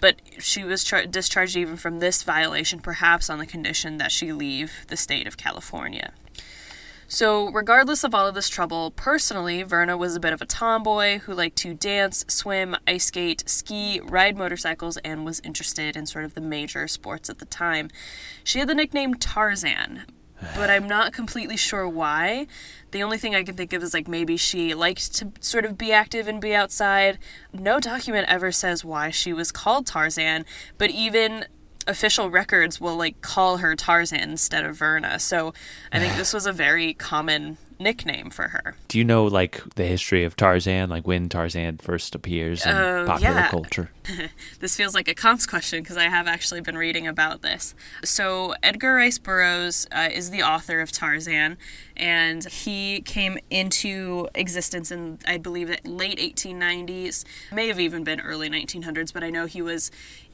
[0.00, 4.32] But she was char- discharged even from this violation, perhaps on the condition that she
[4.32, 6.12] leave the state of California.
[7.10, 11.20] So, regardless of all of this trouble, personally, Verna was a bit of a tomboy
[11.20, 16.26] who liked to dance, swim, ice skate, ski, ride motorcycles, and was interested in sort
[16.26, 17.88] of the major sports at the time.
[18.44, 20.02] She had the nickname Tarzan,
[20.54, 22.46] but I'm not completely sure why.
[22.90, 25.78] The only thing I can think of is like maybe she liked to sort of
[25.78, 27.18] be active and be outside.
[27.54, 30.44] No document ever says why she was called Tarzan,
[30.76, 31.46] but even
[31.88, 35.18] official records will like call her Tarzan instead of Verna.
[35.18, 35.54] So
[35.90, 38.74] I think this was a very common nickname for her.
[38.88, 43.04] Do you know like the history of Tarzan, like when Tarzan first appears in uh,
[43.06, 43.48] popular yeah.
[43.48, 43.90] culture?
[44.60, 47.74] this feels like a comps question because I have actually been reading about this.
[48.04, 51.56] So Edgar Rice Burroughs uh, is the author of Tarzan,
[51.96, 58.50] and he came into existence in I believe late 1890s, may have even been early
[58.50, 59.90] 1900s, but I know he was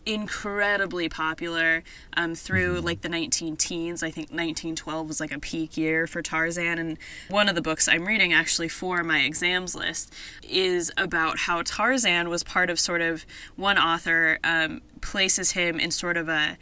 [0.06, 1.82] incredibly popular
[2.16, 2.86] um, through mm-hmm.
[2.86, 4.02] like the 19 teens.
[4.02, 6.78] I think 1912 was like a peak year for Tarzan.
[6.78, 10.12] And one of the books I'm reading actually for my exams list
[10.42, 13.24] is about how Tarzan was part of sort of
[13.56, 16.56] one author um, places him in sort of a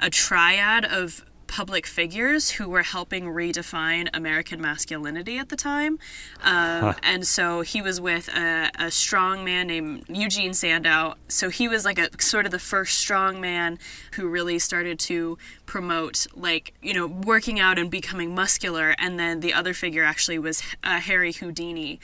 [0.00, 5.98] a triad of public figures who were helping redefine American masculinity at the time.
[6.42, 6.94] Um, huh.
[7.02, 11.14] And so he was with a, a, strong man named Eugene Sandow.
[11.26, 13.78] So he was like a sort of the first strong man
[14.12, 18.94] who really started to promote, like, you know, working out and becoming muscular.
[18.98, 21.98] And then the other figure actually was uh, Harry Houdini,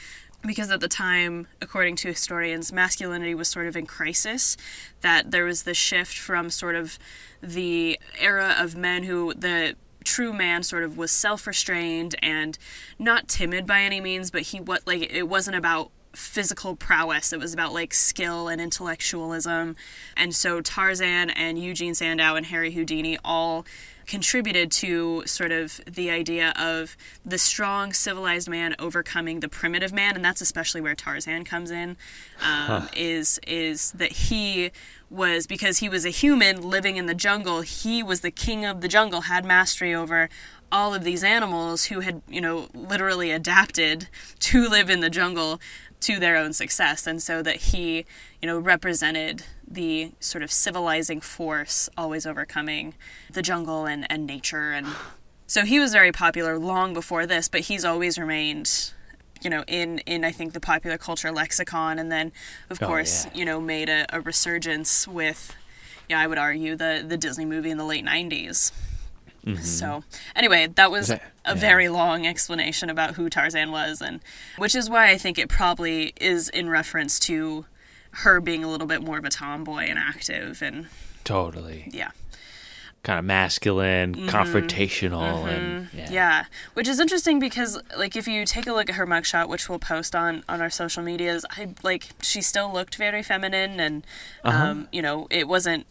[0.46, 4.56] because at the time, according to historians, masculinity was sort of in crisis,
[5.00, 6.98] that there was this shift from sort of
[7.44, 12.58] the era of men who the true man sort of was self-restrained and
[12.98, 17.32] not timid by any means, but he what like it wasn't about physical prowess.
[17.32, 19.76] It was about like skill and intellectualism.
[20.16, 23.66] And so Tarzan and Eugene Sandow and Harry Houdini all
[24.06, 30.14] contributed to sort of the idea of the strong civilized man overcoming the primitive man
[30.14, 31.96] and that's especially where tarzan comes in um,
[32.42, 32.88] huh.
[32.94, 34.70] is is that he
[35.14, 37.60] was because he was a human living in the jungle.
[37.60, 40.28] He was the king of the jungle had mastery over
[40.72, 44.08] all of these animals who had you know literally adapted
[44.40, 45.60] to live in the jungle
[46.00, 47.06] to their own success.
[47.06, 48.04] And so that he
[48.42, 52.94] you know represented the sort of civilizing force always overcoming
[53.30, 54.72] the jungle and, and nature.
[54.72, 54.88] And
[55.46, 58.92] so he was very popular long before this but he's always remained
[59.44, 62.32] you know in in i think the popular culture lexicon and then
[62.70, 63.30] of oh, course yeah.
[63.34, 65.54] you know made a, a resurgence with
[66.08, 68.72] yeah i would argue the the disney movie in the late 90s
[69.44, 69.62] mm-hmm.
[69.62, 70.02] so
[70.34, 71.54] anyway that was that, a yeah.
[71.54, 74.20] very long explanation about who tarzan was and
[74.56, 77.66] which is why i think it probably is in reference to
[78.18, 80.86] her being a little bit more of a tomboy and active and
[81.24, 82.10] totally yeah
[83.04, 84.28] kind of masculine mm-hmm.
[84.28, 85.48] confrontational mm-hmm.
[85.48, 86.10] and yeah.
[86.10, 86.44] yeah.
[86.72, 89.78] which is interesting because like if you take a look at her mugshot which we'll
[89.78, 94.04] post on on our social medias i like she still looked very feminine and
[94.42, 94.64] uh-huh.
[94.64, 95.86] um you know it wasn't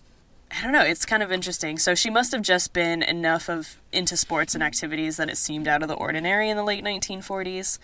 [0.55, 0.83] I don't know.
[0.83, 1.79] It's kind of interesting.
[1.79, 5.67] So she must have just been enough of into sports and activities that it seemed
[5.67, 7.79] out of the ordinary in the late 1940s.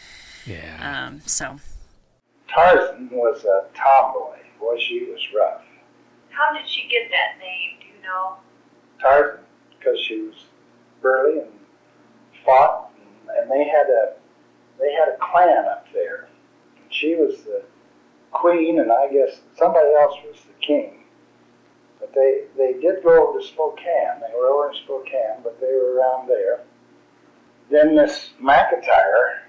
[0.45, 1.07] Yeah.
[1.07, 1.59] Um, so
[2.53, 4.37] Tarzan was a tomboy.
[4.59, 5.63] Boy, she was rough.
[6.29, 7.79] How did she get that name?
[7.79, 8.35] Do you know?
[8.99, 9.43] Tarzan,
[9.77, 10.35] because she was
[11.01, 11.51] burly and
[12.45, 12.91] fought,
[13.27, 14.13] and, and they had a
[14.79, 16.27] they had a clan up there.
[16.89, 17.63] She was the
[18.31, 21.03] queen, and I guess somebody else was the king.
[21.99, 24.21] But they, they did go to Spokane.
[24.21, 26.61] They were over in Spokane, but they were around there.
[27.69, 29.39] Then this McIntyre,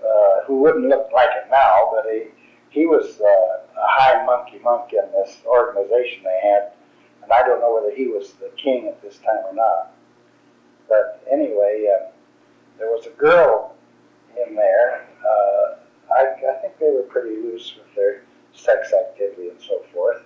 [0.00, 2.26] uh, who wouldn't look like it now, but he,
[2.70, 6.70] he was uh, a high monkey monk in this organization they had.
[7.26, 9.92] And I don't know whether he was the king at this time or not.
[10.88, 12.10] But anyway, uh,
[12.78, 13.74] there was a girl
[14.46, 15.08] in there.
[15.26, 15.74] Uh,
[16.14, 18.22] I, I think they were pretty loose with their
[18.54, 20.22] sex activity and so forth.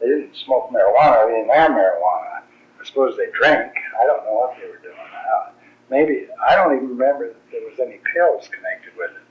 [0.00, 1.26] They didn't smoke marijuana.
[1.26, 2.42] They didn't have marijuana.
[2.80, 3.72] I suppose they drank.
[4.00, 4.94] I don't know what they were doing.
[4.94, 5.50] Uh,
[5.90, 9.26] maybe I don't even remember that there was any pills connected with it.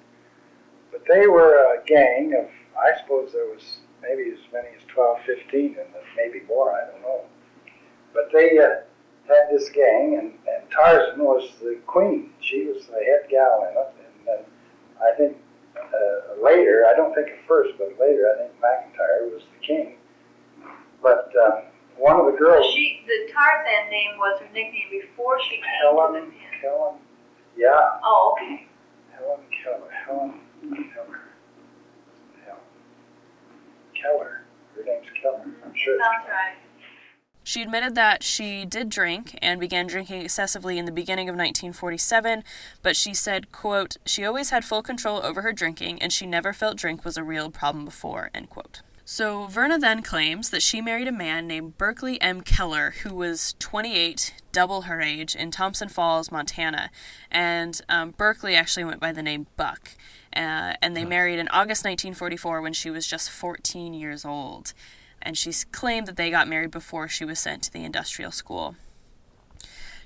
[0.92, 2.50] But they were a gang of.
[2.76, 3.78] I suppose there was
[4.08, 6.72] maybe as many as 12, 15, and maybe more.
[6.72, 7.22] I don't know.
[8.14, 8.86] But they uh,
[9.28, 12.30] had this gang, and, and Tarzan was the queen.
[12.40, 13.94] She was the head gal in it.
[14.00, 14.46] And then
[15.02, 15.38] I think
[15.78, 19.96] uh, later, I don't think at first, but later, I think McIntyre was the king.
[21.02, 21.62] But uh,
[21.98, 25.68] one of the girls, She, the Tarzan name was her nickname before she came to
[25.82, 26.32] Helen, the band.
[26.62, 26.96] Helen,
[27.58, 28.68] yeah, Oh, okay.
[29.14, 31.20] Helen Keller, Helen Keller, Helen
[34.06, 34.42] Keller.
[34.76, 35.42] Her name's Keller.
[35.64, 36.00] I'm sure.
[36.00, 36.56] Sounds right.
[37.44, 42.44] She admitted that she did drink and began drinking excessively in the beginning of 1947,
[42.82, 46.54] but she said, quote, she always had full control over her drinking and she never
[46.54, 48.82] felt drink was a real problem before, end quote.
[49.08, 52.42] So Verna then claims that she married a man named Berkeley M.
[52.42, 56.90] Keller, who was 28, double her age, in Thompson Falls, Montana.
[57.30, 59.92] And um, Berkeley actually went by the name Buck.
[60.36, 64.74] Uh, and they married in August 1944 when she was just 14 years old
[65.26, 68.76] and she claimed that they got married before she was sent to the industrial school.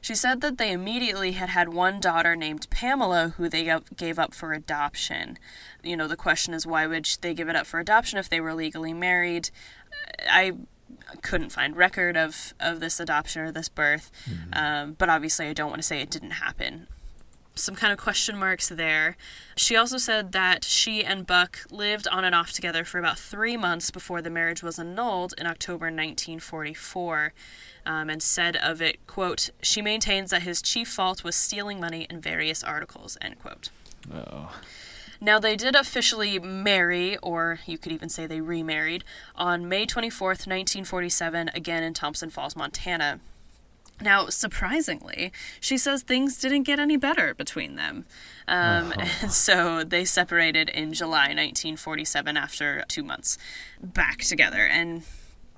[0.02, 4.34] She said that they immediately had had one daughter named Pamela who they gave up
[4.34, 5.38] for adoption.
[5.84, 8.40] You know, the question is why would they give it up for adoption if they
[8.42, 9.50] were legally married?
[10.30, 10.54] I
[11.22, 14.54] couldn't find record of, of this adoption or this birth, mm-hmm.
[14.54, 16.88] um, but obviously I don't want to say it didn't happen
[17.60, 19.18] some kind of question marks there.
[19.56, 23.58] She also said that she and Buck lived on and off together for about three
[23.58, 27.34] months before the marriage was annulled in October 1944.
[27.86, 32.06] Um, and said of it, quote, she maintains that his chief fault was stealing money
[32.10, 33.70] in various articles, end quote.
[34.14, 34.52] Oh.
[35.22, 39.04] Now, they did officially marry, or you could even say they remarried,
[39.36, 43.20] on May 24th, 1947, again in Thompson Falls, Montana.
[44.02, 48.06] Now, surprisingly, she says things didn't get any better between them.
[48.48, 49.04] Um, oh.
[49.22, 53.38] And so they separated in July 1947 after two months
[53.82, 54.66] back together.
[54.66, 55.04] And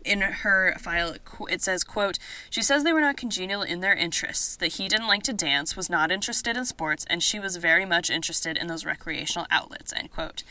[0.03, 1.15] in her file
[1.49, 2.17] it says quote
[2.49, 5.75] she says they were not congenial in their interests that he didn't like to dance
[5.75, 9.93] was not interested in sports and she was very much interested in those recreational outlets
[9.95, 10.43] end quote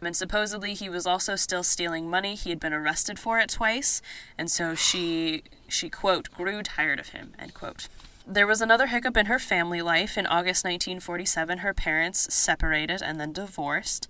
[0.00, 4.02] and supposedly he was also still stealing money he had been arrested for it twice
[4.36, 7.88] and so she she quote grew tired of him end quote
[8.26, 10.18] there was another hiccup in her family life.
[10.18, 14.08] In August 1947, her parents separated and then divorced.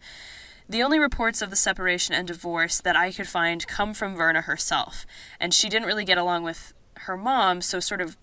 [0.68, 4.40] The only reports of the separation and divorce that I could find come from Verna
[4.40, 5.04] herself,
[5.38, 8.16] and she didn't really get along with her mom, so sort of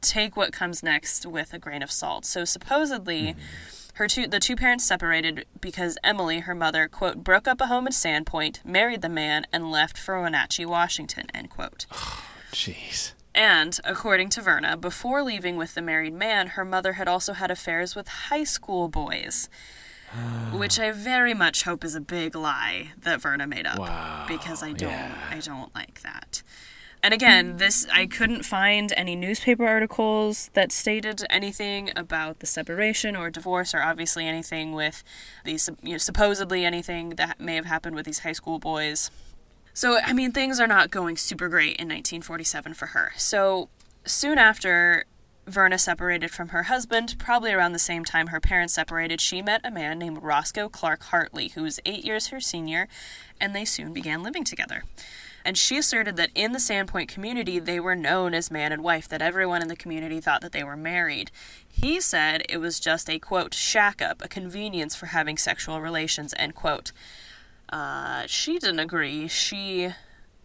[0.00, 2.24] take what comes next with a grain of salt.
[2.24, 3.40] So supposedly, mm-hmm.
[3.94, 7.86] Her two the two parents separated because Emily, her mother, quote, broke up a home
[7.86, 11.86] in Sandpoint, married the man, and left for Wenatchee, Washington, end quote.
[12.52, 13.12] Jeez.
[13.34, 17.50] And, according to Verna, before leaving with the married man, her mother had also had
[17.50, 19.48] affairs with high school boys
[20.52, 24.24] which I very much hope is a big lie that Verna made up wow.
[24.28, 25.14] because I don't yeah.
[25.30, 26.42] I don't like that.
[27.04, 33.16] And again, this I couldn't find any newspaper articles that stated anything about the separation
[33.16, 35.02] or divorce, or obviously anything with
[35.44, 39.10] these, you know, supposedly anything that may have happened with these high school boys.
[39.74, 43.12] So, I mean, things are not going super great in 1947 for her.
[43.16, 43.68] So,
[44.04, 45.06] soon after
[45.46, 49.60] Verna separated from her husband, probably around the same time her parents separated, she met
[49.64, 52.86] a man named Roscoe Clark Hartley, who was eight years her senior,
[53.40, 54.84] and they soon began living together.
[55.44, 59.08] And she asserted that in the Sandpoint community, they were known as man and wife,
[59.08, 61.30] that everyone in the community thought that they were married.
[61.68, 66.34] He said it was just a, quote, shack up, a convenience for having sexual relations,
[66.36, 66.92] end quote.
[67.68, 69.28] Uh, she didn't agree.
[69.28, 69.90] She,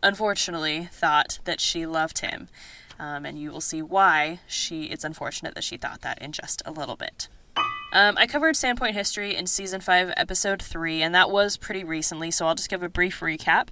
[0.01, 2.47] unfortunately, thought that she loved him
[2.99, 4.85] um, and you will see why she.
[4.85, 7.27] It's unfortunate that she thought that in just a little bit.
[7.93, 12.31] Um, I covered Sandpoint history in season 5, episode 3, and that was pretty recently,
[12.31, 13.69] so I'll just give a brief recap.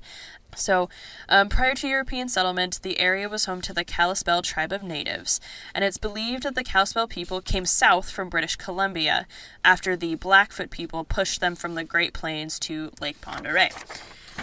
[0.56, 0.88] So,
[1.28, 5.42] um, prior to European settlement, the area was home to the Kalispel tribe of natives,
[5.74, 9.28] and it's believed that the Kalispel people came south from British Columbia
[9.66, 13.76] after the Blackfoot people pushed them from the Great Plains to Lake Pend Oreille.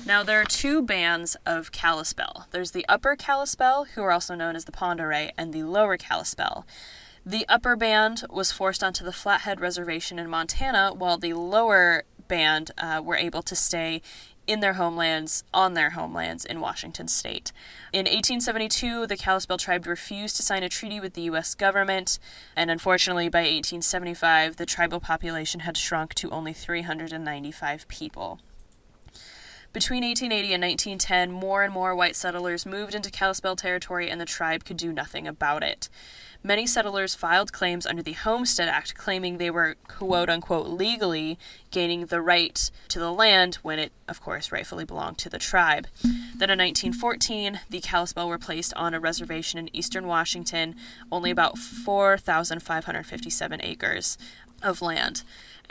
[0.04, 2.46] Now, there are two bands of Kalispel.
[2.50, 5.96] There's the Upper Kalispel, who are also known as the Pend Oreille, and the Lower
[5.96, 6.66] Kalispel.
[7.24, 12.72] The upper band was forced onto the Flathead Reservation in Montana, while the lower band
[12.78, 14.02] uh, were able to stay
[14.48, 17.52] in their homelands, on their homelands in Washington state.
[17.92, 21.54] In 1872, the Kalispel tribe refused to sign a treaty with the U.S.
[21.54, 22.18] government,
[22.56, 28.40] and unfortunately, by 1875, the tribal population had shrunk to only 395 people.
[29.72, 34.26] Between 1880 and 1910, more and more white settlers moved into Kalispel territory, and the
[34.26, 35.88] tribe could do nothing about it.
[36.45, 41.38] Many settlers filed claims under the Homestead Act, claiming they were quote unquote legally
[41.70, 45.86] gaining the right to the land when it, of course, rightfully belonged to the tribe.
[46.03, 50.74] Then in 1914, the Kalispel were placed on a reservation in eastern Washington,
[51.12, 54.18] only about 4,557 acres
[54.62, 55.22] of land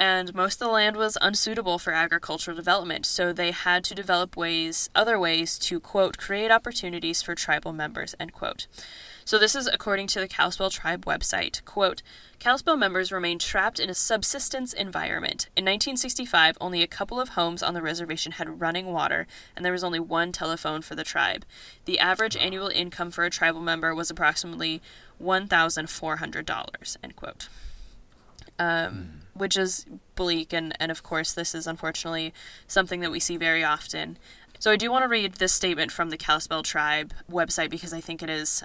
[0.02, 4.36] and most of the land was unsuitable for agricultural development, so they had to develop
[4.36, 8.66] ways, other ways to quote create opportunities for tribal members end quote.
[9.26, 11.64] So this is according to the Kalispel tribe website.
[11.66, 12.02] Quote,
[12.40, 15.48] Kalispel members remained trapped in a subsistence environment.
[15.56, 19.72] In 1965, only a couple of homes on the reservation had running water, and there
[19.72, 21.46] was only one telephone for the tribe.
[21.86, 24.82] The average annual income for a tribal member was approximately
[25.22, 27.48] $1,400, end quote.
[28.58, 32.34] Um, which is bleak, and, and of course, this is unfortunately
[32.68, 34.18] something that we see very often.
[34.60, 38.02] So I do want to read this statement from the Kalispel tribe website because I
[38.02, 38.64] think it is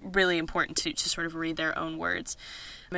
[0.00, 2.36] really important to, to sort of read their own words.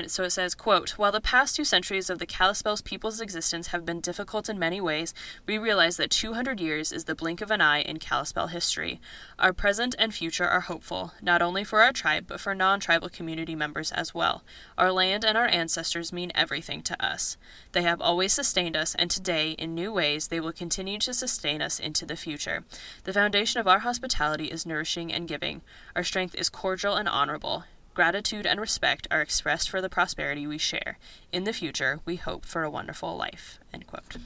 [0.06, 3.86] So it says, quote, While the past two centuries of the Kalispel's people's existence have
[3.86, 5.14] been difficult in many ways,
[5.46, 9.00] we realize that 200 years is the blink of an eye in Kalispel history.
[9.38, 13.08] Our present and future are hopeful, not only for our tribe, but for non tribal
[13.08, 14.42] community members as well.
[14.76, 17.36] Our land and our ancestors mean everything to us.
[17.72, 21.62] They have always sustained us, and today, in new ways, they will continue to sustain
[21.62, 22.64] us into the future.
[23.04, 25.62] The foundation of our hospitality is nourishing and giving.
[25.96, 27.64] Our strength is cordial and honorable.
[27.98, 30.98] Gratitude and respect are expressed for the prosperity we share.
[31.32, 33.58] In the future, we hope for a wonderful life.
[33.74, 34.18] End quote.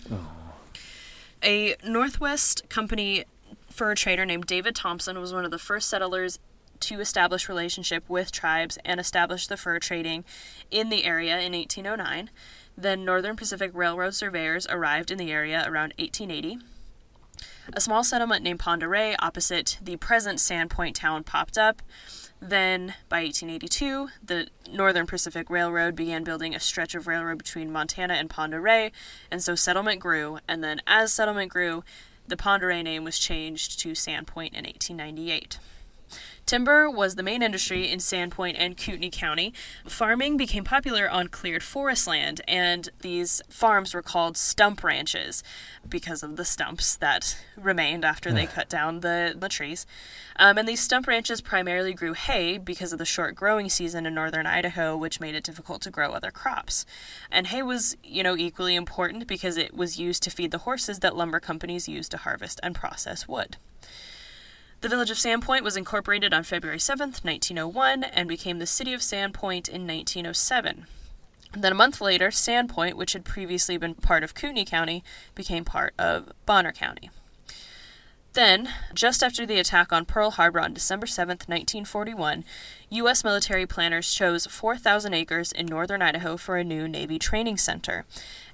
[1.43, 3.25] A Northwest Company
[3.71, 6.39] fur trader named David Thompson was one of the first settlers
[6.81, 10.27] to establish relationship with tribes and establish the fur trading
[10.71, 12.29] in the area in 1809.
[12.77, 16.59] Then Northern Pacific Railroad surveyors arrived in the area around 1880.
[17.73, 21.81] A small settlement named Oreille opposite the present Sandpoint town popped up.
[22.45, 28.15] Then, by 1882, the Northern Pacific Railroad began building a stretch of railroad between Montana
[28.15, 28.91] and Oreille,
[29.31, 30.41] and so settlement grew.
[30.49, 31.85] And then, as settlement grew,
[32.27, 35.61] the Oreille name was changed to Sandpoint in 1898.
[36.47, 39.55] Timber was the main industry in Sandpoint and Kootenai County.
[39.87, 45.43] Farming became popular on cleared forest land, and these farms were called stump ranches
[45.89, 49.87] because of the stumps that remained after they cut down the, the trees.
[50.37, 54.15] Um, and these stump ranches primarily grew hay because of the short growing season in
[54.15, 56.85] northern Idaho, which made it difficult to grow other crops.
[57.31, 60.99] And hay was, you know, equally important because it was used to feed the horses
[60.99, 63.57] that lumber companies used to harvest and process wood.
[64.83, 69.01] The village of Sandpoint was incorporated on February 7th, 1901, and became the city of
[69.01, 70.87] Sandpoint in 1907.
[71.57, 75.05] Then a month later, Sandpoint, which had previously been part of Kootenai County,
[75.37, 77.11] became part of Bonner County.
[78.33, 82.45] Then, just after the attack on Pearl Harbor on December 7, 1941,
[82.91, 83.23] U.S.
[83.23, 88.05] military planners chose 4,000 acres in northern Idaho for a new Navy training center.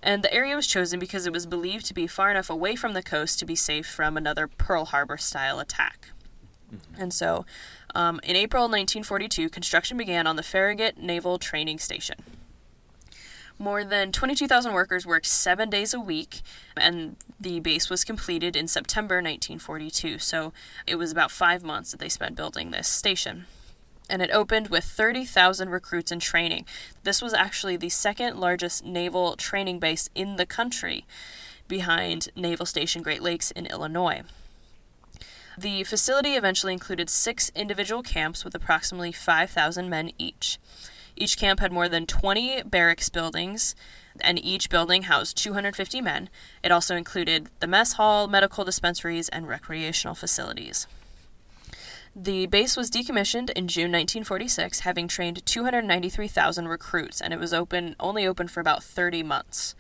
[0.02, 2.92] And the area was chosen because it was believed to be far enough away from
[2.92, 6.10] the coast to be safe from another Pearl Harbor style attack.
[6.98, 7.44] And so,
[7.94, 12.16] um, in April 1942, construction began on the Farragut Naval Training Station.
[13.58, 16.42] More than 22,000 workers worked seven days a week,
[16.76, 20.20] and the base was completed in September 1942.
[20.20, 20.52] So
[20.86, 23.46] it was about five months that they spent building this station.
[24.08, 26.66] And it opened with 30,000 recruits in training.
[27.02, 31.04] This was actually the second largest naval training base in the country,
[31.66, 34.22] behind Naval Station Great Lakes in Illinois.
[35.58, 40.56] The facility eventually included six individual camps with approximately 5,000 men each.
[41.16, 43.74] Each camp had more than 20 barracks buildings,
[44.20, 46.28] and each building housed 250 men.
[46.62, 50.86] It also included the mess hall, medical dispensaries, and recreational facilities.
[52.14, 57.96] The base was decommissioned in June 1946, having trained 293,000 recruits, and it was open
[57.98, 59.74] only open for about 30 months.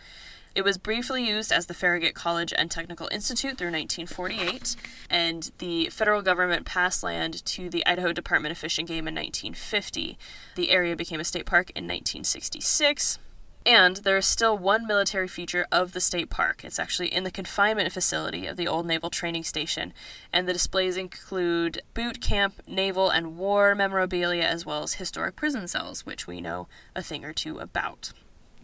[0.54, 4.76] It was briefly used as the Farragut College and Technical Institute through 1948,
[5.08, 9.14] and the federal government passed land to the Idaho Department of Fish and Game in
[9.14, 10.18] 1950.
[10.56, 13.18] The area became a state park in 1966.
[13.66, 16.64] And there is still one military feature of the state park.
[16.64, 19.92] It's actually in the confinement facility of the old naval training station,
[20.32, 25.68] and the displays include boot camp, naval, and war memorabilia, as well as historic prison
[25.68, 28.12] cells, which we know a thing or two about.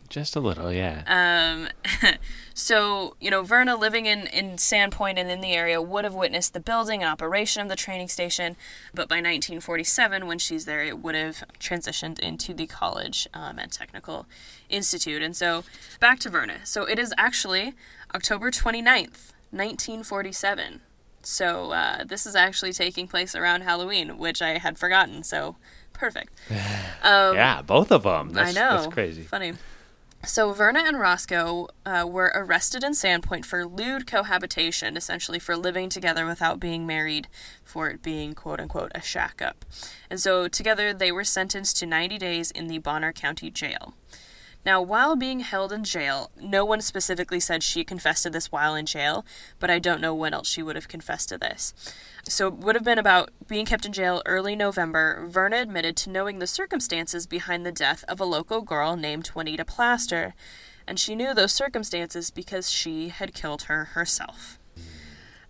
[0.09, 1.03] Just a little, yeah.
[1.07, 1.69] Um,
[2.55, 6.53] so, you know, Verna living in, in Sandpoint and in the area would have witnessed
[6.53, 8.57] the building and operation of the training station,
[8.93, 13.73] but by 1947, when she's there, it would have transitioned into the College um, and
[13.73, 14.27] Technical
[14.69, 15.23] Institute.
[15.23, 15.65] And so,
[16.01, 16.59] back to Verna.
[16.65, 17.75] So, it is actually
[18.15, 20.81] October 29th, 1947.
[21.23, 25.23] So, uh, this is actually taking place around Halloween, which I had forgotten.
[25.25, 25.57] So,
[25.93, 26.33] perfect.
[27.03, 28.33] Um, yeah, both of them.
[28.33, 28.79] That's, I know.
[28.79, 29.25] That's crazy.
[29.25, 29.53] Funny.
[30.27, 35.89] So Verna and Roscoe uh, were arrested in Sandpoint for lewd cohabitation, essentially for living
[35.89, 37.29] together without being married,
[37.63, 39.65] for it being quote unquote a shack up.
[40.11, 43.95] And so together they were sentenced to 90 days in the Bonner County Jail.
[44.65, 48.75] Now, while being held in jail, no one specifically said she confessed to this while
[48.75, 49.27] in jail,
[49.59, 51.75] but I don't know when else she would have confessed to this.
[52.27, 55.27] So it would have been about being kept in jail early November.
[55.27, 59.67] Verna admitted to knowing the circumstances behind the death of a local girl named Juanita
[59.67, 60.35] Plaster,
[60.87, 64.59] and she knew those circumstances because she had killed her herself.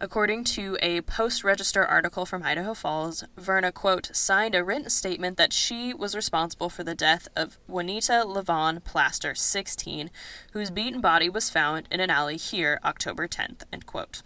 [0.01, 5.37] According to a Post Register article from Idaho Falls, Verna, quote, signed a written statement
[5.37, 10.11] that she was responsible for the death of Juanita Levon Plaster, 16,
[10.53, 14.23] whose beaten body was found in an alley here October 10th, end quote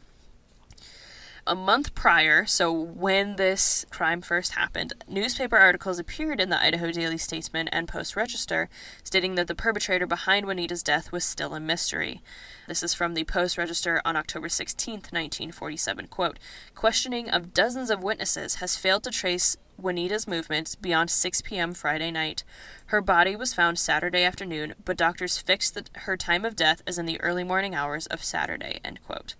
[1.48, 6.92] a month prior, so when this crime first happened, newspaper articles appeared in the Idaho
[6.92, 8.68] Daily Statesman and Post Register
[9.02, 12.20] stating that the perpetrator behind Juanita's death was still a mystery.
[12.68, 16.08] This is from the Post Register on October 16, 1947.
[16.08, 16.38] Quote,
[16.74, 21.72] Questioning of dozens of witnesses has failed to trace Juanita's movements beyond 6 p.m.
[21.72, 22.44] Friday night.
[22.86, 26.98] Her body was found Saturday afternoon, but doctors fixed the, her time of death as
[26.98, 28.80] in the early morning hours of Saturday.
[28.84, 29.34] End quote.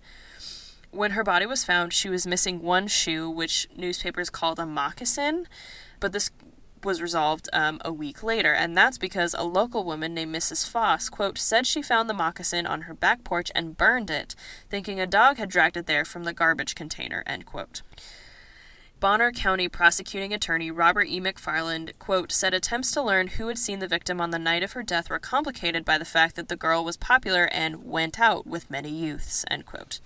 [0.91, 5.47] When her body was found, she was missing one shoe, which newspapers called a moccasin,
[5.99, 6.31] but this
[6.83, 10.67] was resolved um, a week later, and that's because a local woman named Mrs.
[10.67, 14.35] Foss, quote, said she found the moccasin on her back porch and burned it,
[14.69, 17.81] thinking a dog had dragged it there from the garbage container, end quote.
[18.99, 21.21] Bonner County prosecuting attorney Robert E.
[21.21, 24.73] McFarland, quote, said attempts to learn who had seen the victim on the night of
[24.73, 28.45] her death were complicated by the fact that the girl was popular and went out
[28.45, 30.01] with many youths, end quote.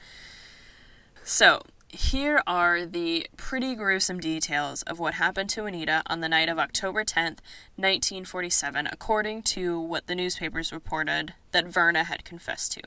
[1.25, 6.49] So, here are the pretty gruesome details of what happened to Anita on the night
[6.49, 7.39] of October 10th,
[7.77, 12.81] 1947, according to what the newspapers reported that Verna had confessed to.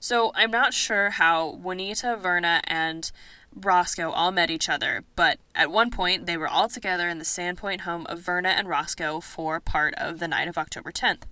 [0.00, 3.12] So, I'm not sure how Juanita, Verna, and
[3.60, 7.24] Roscoe all met each other, but at one point they were all together in the
[7.24, 11.22] Sandpoint home of Verna and Roscoe for part of the night of October 10th.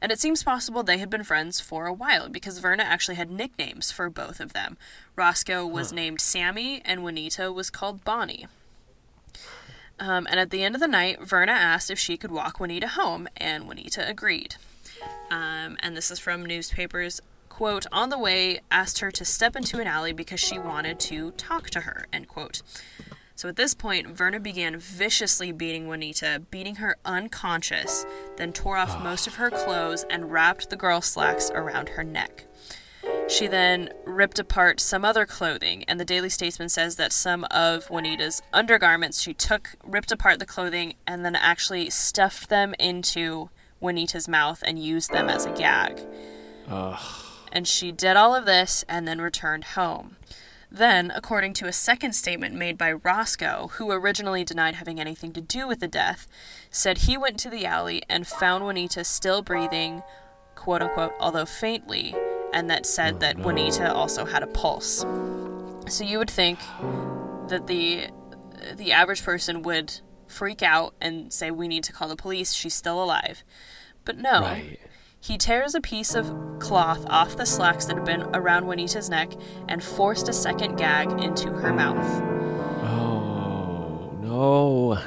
[0.00, 3.30] And it seems possible they had been friends for a while because Verna actually had
[3.30, 4.76] nicknames for both of them.
[5.16, 5.96] Roscoe was huh.
[5.96, 8.46] named Sammy, and Juanita was called Bonnie.
[9.98, 12.88] Um, and at the end of the night, Verna asked if she could walk Juanita
[12.88, 14.56] home, and Juanita agreed.
[15.30, 17.20] Um, and this is from newspapers
[17.54, 21.30] quote, on the way, asked her to step into an alley because she wanted to
[21.32, 22.62] talk to her, end quote.
[23.36, 28.06] So at this point, Verna began viciously beating Juanita, beating her unconscious,
[28.38, 29.04] then tore off ah.
[29.04, 32.46] most of her clothes and wrapped the girl's slacks around her neck.
[33.28, 37.88] She then ripped apart some other clothing, and the Daily Statesman says that some of
[37.88, 43.48] Juanita's undergarments, she took, ripped apart the clothing, and then actually stuffed them into
[43.78, 46.00] Juanita's mouth and used them as a gag.
[46.68, 47.23] Ugh
[47.54, 50.16] and she did all of this and then returned home.
[50.70, 55.40] Then, according to a second statement made by Roscoe, who originally denied having anything to
[55.40, 56.26] do with the death,
[56.68, 60.02] said he went to the alley and found Juanita still breathing,
[60.56, 62.16] quote unquote, although faintly,
[62.52, 63.44] and that said oh, that no.
[63.44, 65.06] Juanita also had a pulse.
[65.86, 66.58] So you would think
[67.48, 68.08] that the
[68.74, 72.74] the average person would freak out and say we need to call the police, she's
[72.74, 73.44] still alive.
[74.04, 74.40] But no.
[74.40, 74.80] Right.
[75.24, 79.32] He tears a piece of cloth off the slacks that had been around Juanita's neck
[79.70, 82.22] and forced a second gag into her mouth.
[82.84, 84.98] Oh, no.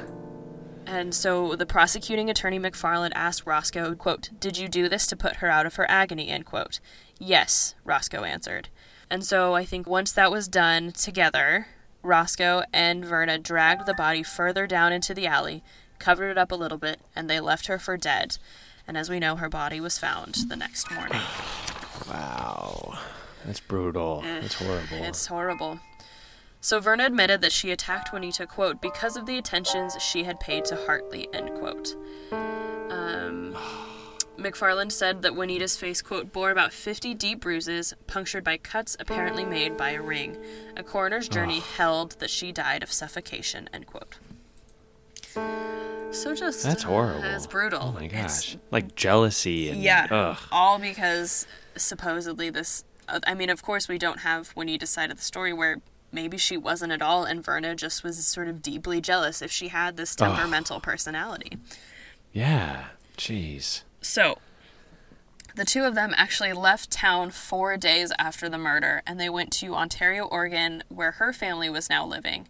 [0.87, 5.35] And so the prosecuting attorney McFarland asked Roscoe, quote, Did you do this to put
[5.35, 6.79] her out of her agony, end quote.
[7.19, 8.69] Yes, Roscoe answered.
[9.11, 11.67] And so I think once that was done together,
[12.01, 15.63] Roscoe and Verna dragged the body further down into the alley,
[15.99, 18.39] covered it up a little bit, and they left her for dead
[18.87, 21.21] and as we know, her body was found the next morning.
[22.09, 22.97] wow.
[23.45, 24.23] That's brutal.
[24.25, 24.97] Eh, That's horrible.
[25.05, 25.79] It's horrible.
[26.59, 30.65] So Verna admitted that she attacked Juanita, quote, because of the attentions she had paid
[30.65, 31.95] to Hartley, end quote.
[32.31, 33.55] Um,
[34.37, 39.45] McFarland said that Juanita's face, quote, bore about 50 deep bruises, punctured by cuts apparently
[39.45, 40.37] made by a ring.
[40.75, 44.17] A coroner's jury held that she died of suffocation, end quote.
[46.11, 46.63] So just.
[46.63, 47.23] That's horrible.
[47.23, 47.79] It's brutal.
[47.83, 48.21] Oh my It's-
[48.53, 48.57] gosh.
[48.71, 50.07] Like jealousy and yeah.
[50.09, 50.37] ugh.
[50.51, 51.45] All because
[51.75, 52.83] supposedly this.
[53.07, 55.77] uh, I mean, of course, we don't have Juanita's side of the story where
[56.11, 59.67] maybe she wasn't at all, and Verna just was sort of deeply jealous if she
[59.67, 61.57] had this temperamental personality.
[62.33, 62.85] Yeah.
[63.17, 63.81] Jeez.
[64.01, 64.37] So,
[65.55, 69.51] the two of them actually left town four days after the murder, and they went
[69.53, 72.47] to Ontario, Oregon, where her family was now living.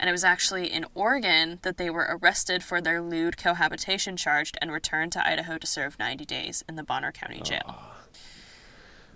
[0.00, 4.52] And it was actually in Oregon that they were arrested for their lewd cohabitation charge
[4.60, 7.64] and returned to Idaho to serve 90 days in the Bonner County Jail.
[7.66, 7.94] Ah.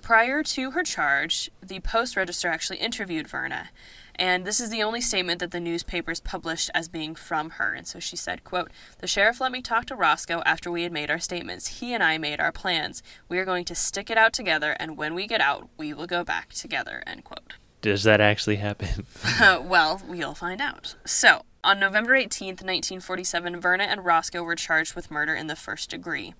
[0.02, 3.70] Prior to her charge, the Post Register actually interviewed Verna,
[4.16, 7.72] and this is the only statement that the newspapers published as being from her.
[7.72, 10.90] And so she said, quote, The sheriff let me talk to Roscoe after we had
[10.92, 11.78] made our statements.
[11.78, 13.00] He and I made our plans.
[13.28, 16.08] We are going to stick it out together, and when we get out, we will
[16.08, 17.54] go back together, end quote.
[17.82, 19.06] Does that actually happen?
[19.40, 20.94] Uh, well, we'll find out.
[21.04, 25.90] So, on November 18th, 1947, Verna and Roscoe were charged with murder in the first
[25.90, 26.34] degree.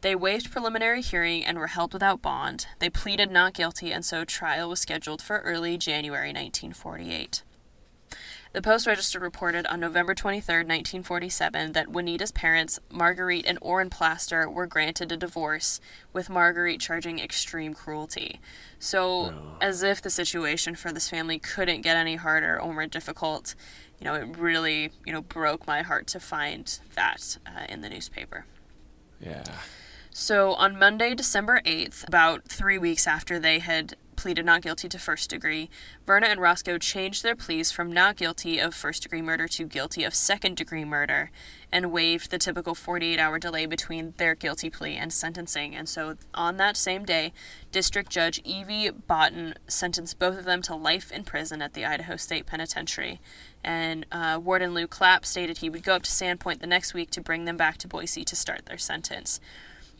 [0.00, 2.66] They waived preliminary hearing and were held without bond.
[2.80, 7.42] They pleaded not guilty, and so trial was scheduled for early January 1948.
[8.52, 14.48] The Post Register reported on November 23, 1947, that Juanita's parents, Marguerite and Orrin Plaster,
[14.48, 15.80] were granted a divorce,
[16.12, 18.40] with Marguerite charging extreme cruelty.
[18.78, 23.54] So, as if the situation for this family couldn't get any harder or more difficult,
[23.98, 27.88] you know, it really, you know, broke my heart to find that uh, in the
[27.88, 28.44] newspaper.
[29.18, 29.44] Yeah.
[30.14, 35.00] So on Monday, December 8th, about three weeks after they had pleaded not guilty to
[35.00, 35.68] first degree,
[36.06, 40.04] Verna and Roscoe changed their pleas from not guilty of first degree murder to guilty
[40.04, 41.32] of second degree murder
[41.72, 45.74] and waived the typical 48 hour delay between their guilty plea and sentencing.
[45.74, 47.32] And so on that same day,
[47.72, 52.14] District Judge Evie Botten sentenced both of them to life in prison at the Idaho
[52.14, 53.20] State Penitentiary.
[53.64, 57.10] And uh, Warden Lou Clapp stated he would go up to Sandpoint the next week
[57.10, 59.40] to bring them back to Boise to start their sentence.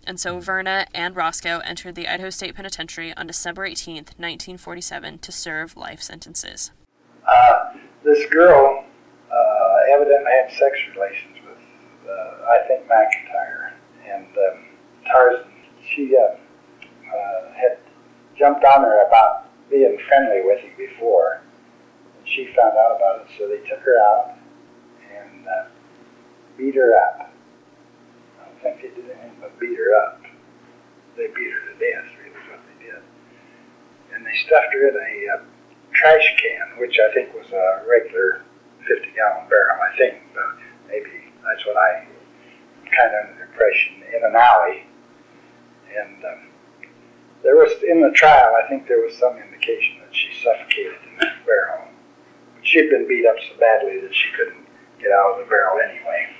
[0.07, 5.33] And so Verna and Roscoe entered the Idaho State Penitentiary on December 18th, 1947, to
[5.33, 6.73] serve life sentences.
[7.27, 7.75] Uh,
[8.05, 8.85] this girl
[9.31, 13.73] uh, evidently had sex relations with, uh, I think, McIntyre.
[14.09, 14.65] And um,
[15.07, 15.51] Tarzan,
[15.95, 16.35] she uh,
[17.15, 17.79] uh, had
[18.37, 21.43] jumped on her about being friendly with him before.
[22.19, 24.37] And she found out about it, so they took her out
[25.17, 25.65] and uh,
[26.59, 27.32] beat her up.
[28.63, 30.23] Think they did anything but beat her up.
[31.17, 33.03] They beat her to death, really, is what they did.
[34.15, 35.43] And they stuffed her in a uh,
[35.93, 38.43] trash can, which I think was a regular
[38.87, 40.47] 50 gallon barrel, I think, but
[40.87, 42.07] maybe that's what I
[42.87, 44.87] kind of under the impression in an alley.
[45.99, 46.43] And um,
[47.43, 51.19] there was, in the trial, I think there was some indication that she suffocated in
[51.19, 51.89] that barrel.
[52.55, 54.65] But she'd been beat up so badly that she couldn't
[55.01, 56.31] get out of the barrel anyway.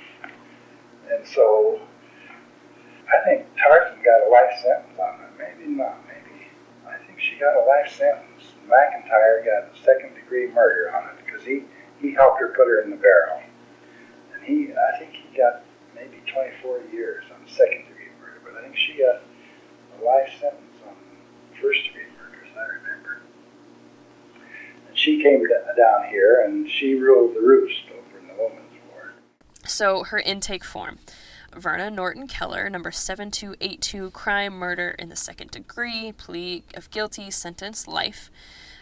[1.11, 1.81] And so
[3.11, 5.31] I think Tarzan got a life sentence on it.
[5.37, 6.47] Maybe not, maybe.
[6.87, 8.53] I think she got a life sentence.
[8.67, 11.63] McIntyre got a second degree murder on it because he,
[11.99, 13.41] he helped her put her in the barrel.
[14.33, 15.63] And he, I think he got
[15.95, 19.21] maybe 24 years on second degree murder, but I think she got
[19.99, 20.95] a life sentence on
[21.61, 23.21] first degree murder, as I remember.
[24.87, 25.43] And she came
[25.77, 29.13] down here and she ruled the roost over in the women's ward.
[29.65, 30.99] So her intake form.
[31.55, 37.87] Verna Norton Keller, number 7282, crime, murder in the second degree, plea of guilty, sentence,
[37.87, 38.29] life.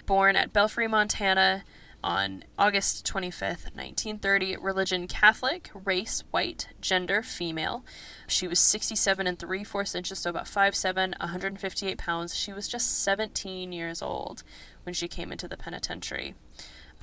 [0.06, 1.64] Born at Belfry, Montana
[2.04, 4.58] on August 25th, 1930.
[4.58, 7.84] Religion Catholic, race white, gender female.
[8.28, 12.36] She was 67 and 3 fourths inches, so about 5'7, 158 pounds.
[12.36, 14.44] She was just 17 years old
[14.84, 16.34] when she came into the penitentiary.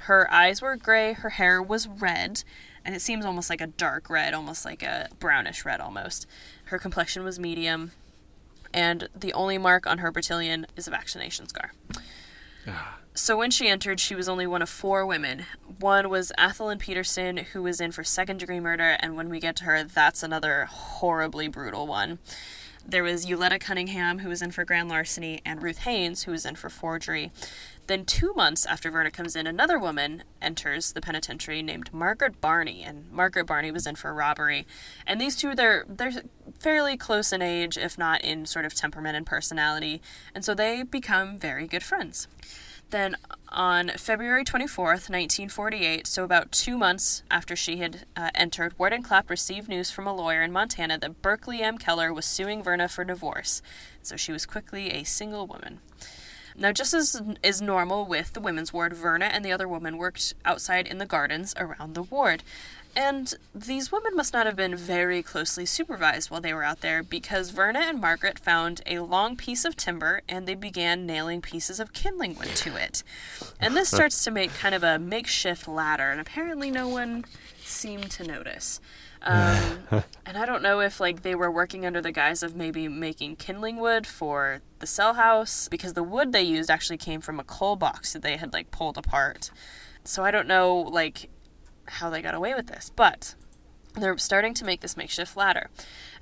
[0.02, 2.44] Her eyes were gray, her hair was red,
[2.88, 6.26] and it seems almost like a dark red, almost like a brownish red almost.
[6.64, 7.92] Her complexion was medium,
[8.72, 11.72] and the only mark on her battalion is a vaccination scar.
[12.66, 12.96] Ah.
[13.12, 15.44] So when she entered, she was only one of four women.
[15.78, 19.54] One was Athelyn Peterson, who was in for second degree murder, and when we get
[19.56, 22.20] to her, that's another horribly brutal one.
[22.86, 26.46] There was Euletta Cunningham, who was in for grand larceny, and Ruth Haynes, who was
[26.46, 27.32] in for forgery.
[27.88, 32.82] Then, two months after Verna comes in, another woman enters the penitentiary named Margaret Barney,
[32.82, 34.66] and Margaret Barney was in for robbery.
[35.06, 36.22] And these two, they're they're
[36.58, 40.02] fairly close in age, if not in sort of temperament and personality,
[40.34, 42.28] and so they become very good friends.
[42.90, 43.16] Then
[43.48, 49.28] on February 24th, 1948, so about two months after she had uh, entered, Warden Clapp
[49.30, 51.78] received news from a lawyer in Montana that Berkeley M.
[51.78, 53.60] Keller was suing Verna for divorce.
[54.02, 55.80] So she was quickly a single woman.
[56.58, 60.34] Now, just as is normal with the women's ward, Verna and the other woman worked
[60.44, 62.42] outside in the gardens around the ward.
[62.96, 67.04] And these women must not have been very closely supervised while they were out there
[67.04, 71.78] because Verna and Margaret found a long piece of timber and they began nailing pieces
[71.78, 73.04] of kindling wood to it.
[73.60, 77.24] And this starts to make kind of a makeshift ladder, and apparently no one
[77.64, 78.80] seemed to notice.
[79.22, 79.78] Um,
[80.26, 83.36] and I don't know if like they were working under the guise of maybe making
[83.36, 87.44] kindling wood for the cell house because the wood they used actually came from a
[87.44, 89.50] coal box that they had like pulled apart.
[90.04, 91.30] So I don't know like
[91.86, 93.34] how they got away with this, but
[93.94, 95.70] they're starting to make this makeshift ladder.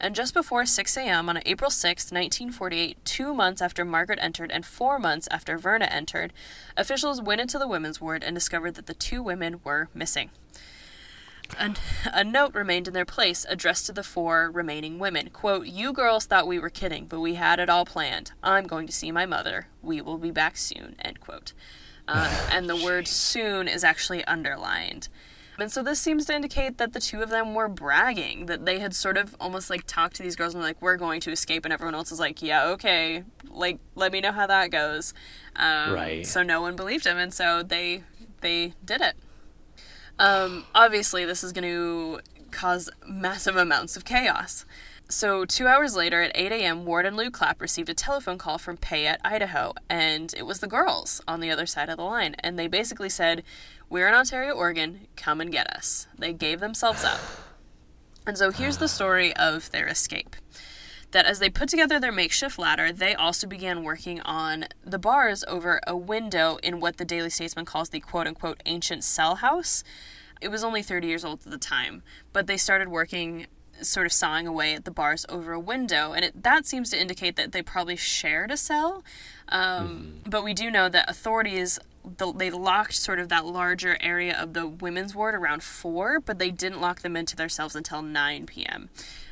[0.01, 1.29] And just before 6 a.m.
[1.29, 6.33] on April 6, 1948, two months after Margaret entered and four months after Verna entered,
[6.77, 10.31] officials went into the women's ward and discovered that the two women were missing.
[11.59, 11.79] And
[12.13, 15.31] a note remained in their place addressed to the four remaining women.
[15.31, 18.33] Quote, You girls thought we were kidding, but we had it all planned.
[18.43, 19.69] I'm going to see my mother.
[19.83, 20.97] We will be back soon.
[21.01, 21.53] End quote.
[22.09, 25.09] Um, and the word soon is actually underlined.
[25.59, 28.79] And so this seems to indicate that the two of them were bragging, that they
[28.79, 31.31] had sort of almost like talked to these girls and were like, we're going to
[31.31, 35.15] escape, and everyone else is like, yeah, okay, like let me know how that goes.
[35.55, 36.27] Um, Right.
[36.27, 38.03] So no one believed him, and so they
[38.43, 39.17] they did it.
[40.19, 44.65] Um, obviously, this is going to cause massive amounts of chaos.
[45.09, 48.77] So, two hours later at 8 a.m., Warden Lou Clapp received a telephone call from
[48.77, 52.35] Payette, Idaho, and it was the girls on the other side of the line.
[52.41, 53.45] And they basically said,
[53.89, 56.09] We're in Ontario, Oregon, come and get us.
[56.19, 57.21] They gave themselves up.
[58.27, 60.35] And so, here's the story of their escape
[61.17, 65.43] that as they put together their makeshift ladder, they also began working on the bars
[65.49, 69.83] over a window in what the Daily Statesman calls the quote unquote ancient cell house.
[70.43, 72.03] It was only 30 years old at the time,
[72.35, 73.47] but they started working
[73.81, 77.01] sort of sawing away at the bars over a window, and it, that seems to
[77.01, 79.03] indicate that they probably shared a cell.
[79.49, 81.79] Um, But we do know that authorities
[82.19, 86.39] the, they locked sort of that larger area of the women's ward around four, but
[86.39, 88.91] they didn't lock them into their cells until 9 p.m.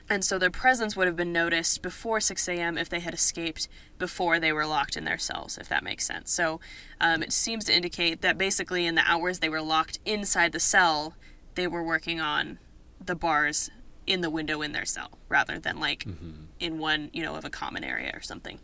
[0.09, 2.77] And so their presence would have been noticed before 6 a.m.
[2.77, 6.31] if they had escaped before they were locked in their cells, if that makes sense.
[6.31, 6.61] So
[7.01, 10.61] um, it seems to indicate that basically in the hours they were locked inside the
[10.61, 11.15] cell,
[11.55, 12.59] they were working on
[13.05, 13.71] the bars
[14.07, 16.05] in the window in their cell rather than like
[16.61, 18.59] in one, you know, of a common area or something.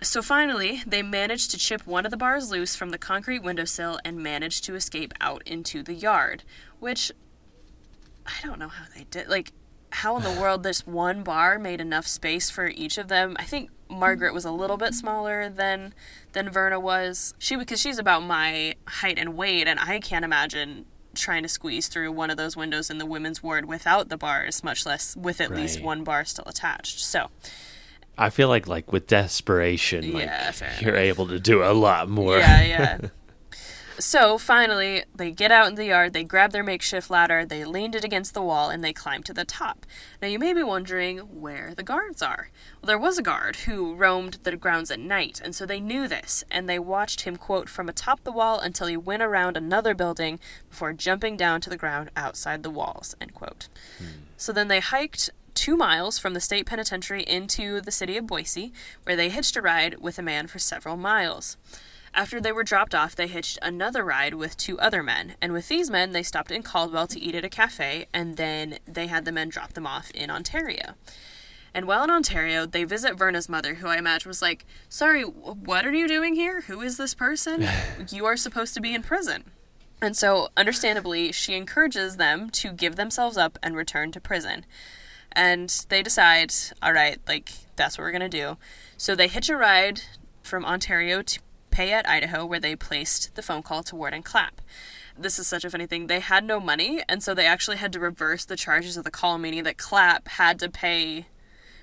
[0.00, 3.98] So finally, they managed to chip one of the bars loose from the concrete windowsill
[4.04, 6.44] and managed to escape out into the yard,
[6.78, 7.10] which
[8.26, 9.28] I don't know how they did.
[9.28, 9.52] Like,
[9.90, 13.36] how in the world this one bar made enough space for each of them?
[13.38, 15.94] I think Margaret was a little bit smaller than
[16.32, 17.34] than Verna was.
[17.38, 20.84] She because she's about my height and weight, and I can't imagine
[21.14, 24.62] trying to squeeze through one of those windows in the women's ward without the bars,
[24.62, 27.00] much less with at least one bar still attached.
[27.00, 27.30] So
[28.16, 32.38] I feel like like with desperation, like Yeah, you're able to do a lot more.
[32.38, 32.98] Yeah, yeah.
[33.98, 37.94] so finally, they get out in the yard, they grab their makeshift ladder, they leaned
[37.94, 39.84] it against the wall, and they climbed to the top.
[40.22, 42.50] Now, you may be wondering where the guards are.
[42.80, 46.06] Well, there was a guard who roamed the grounds at night, and so they knew
[46.06, 49.94] this, and they watched him, quote, from atop the wall until he went around another
[49.94, 50.38] building
[50.70, 53.68] before jumping down to the ground outside the walls, end quote.
[53.98, 54.22] Hmm.
[54.36, 58.72] So then they hiked two miles from the state penitentiary into the city of Boise,
[59.02, 61.56] where they hitched a ride with a man for several miles.
[62.14, 65.68] After they were dropped off, they hitched another ride with two other men, and with
[65.68, 69.24] these men, they stopped in Caldwell to eat at a cafe, and then they had
[69.24, 70.94] the men drop them off in Ontario.
[71.74, 75.86] And while in Ontario, they visit Verna's mother, who I imagine was like, Sorry, what
[75.86, 76.62] are you doing here?
[76.62, 77.68] Who is this person?
[78.10, 79.44] you are supposed to be in prison.
[80.00, 84.64] And so, understandably, she encourages them to give themselves up and return to prison.
[85.32, 88.56] And they decide, all right, like, that's what we're going to do.
[88.96, 90.02] So they hitch a ride
[90.42, 91.40] from Ontario to
[91.78, 94.60] Payette, Idaho, where they placed the phone call to Warden Clapp.
[95.16, 96.08] This is such a funny thing.
[96.08, 99.12] They had no money, and so they actually had to reverse the charges of the
[99.12, 101.26] call, meaning that Clapp had to pay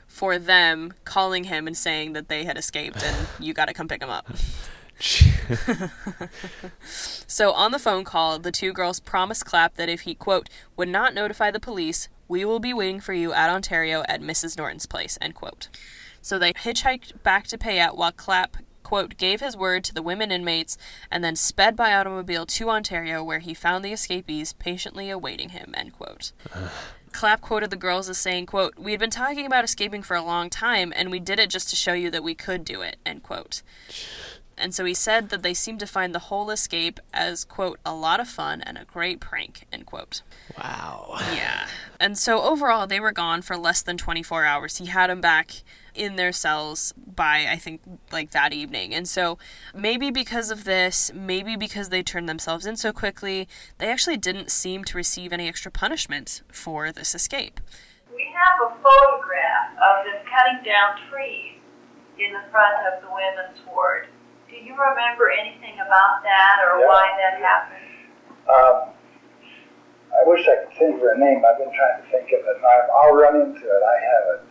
[0.05, 3.87] for them calling him and saying that they had escaped and you got to come
[3.87, 4.27] pick them up.
[7.27, 10.89] So on the phone call, the two girls promised Clapp that if he, quote, would
[10.89, 14.57] not notify the police, we will be waiting for you at Ontario at Mrs.
[14.57, 15.69] Norton's place, end quote.
[16.21, 20.31] So they hitchhiked back to Payette while Clapp, quote, gave his word to the women
[20.31, 20.77] inmates
[21.11, 25.73] and then sped by automobile to Ontario where he found the escapees patiently awaiting him,
[25.75, 26.31] end quote.
[27.11, 30.21] Clapp quoted the girls as saying, quote, We had been talking about escaping for a
[30.21, 32.97] long time, and we did it just to show you that we could do it,
[33.05, 33.61] end quote.
[34.57, 37.93] And so he said that they seemed to find the whole escape as, quote, a
[37.93, 40.21] lot of fun and a great prank, end quote.
[40.57, 41.17] Wow.
[41.33, 41.67] Yeah.
[41.99, 44.77] And so overall, they were gone for less than 24 hours.
[44.77, 47.81] He had them back in their cells by, I think,
[48.11, 48.93] like that evening.
[48.93, 49.37] And so
[49.73, 53.47] maybe because of this, maybe because they turned themselves in so quickly,
[53.77, 57.59] they actually didn't seem to receive any extra punishment for this escape.
[58.13, 61.59] We have a photograph of them cutting down trees
[62.19, 64.07] in the front of the women's ward.
[64.55, 66.87] Do you remember anything about that or Yeah.
[66.87, 67.91] why that happened?
[68.47, 68.93] Um,
[70.17, 71.43] I wish I could think of her name.
[71.45, 72.55] I've been trying to think of it.
[72.55, 73.83] and I- I'll run into it.
[73.83, 74.49] I haven't.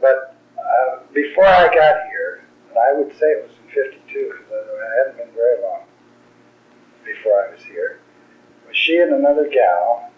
[0.00, 4.66] But uh, before I got here, and I would say it was in '52 because
[4.66, 5.84] it hadn't been very long
[7.04, 7.98] before I was here.
[8.66, 10.10] Was she and another gal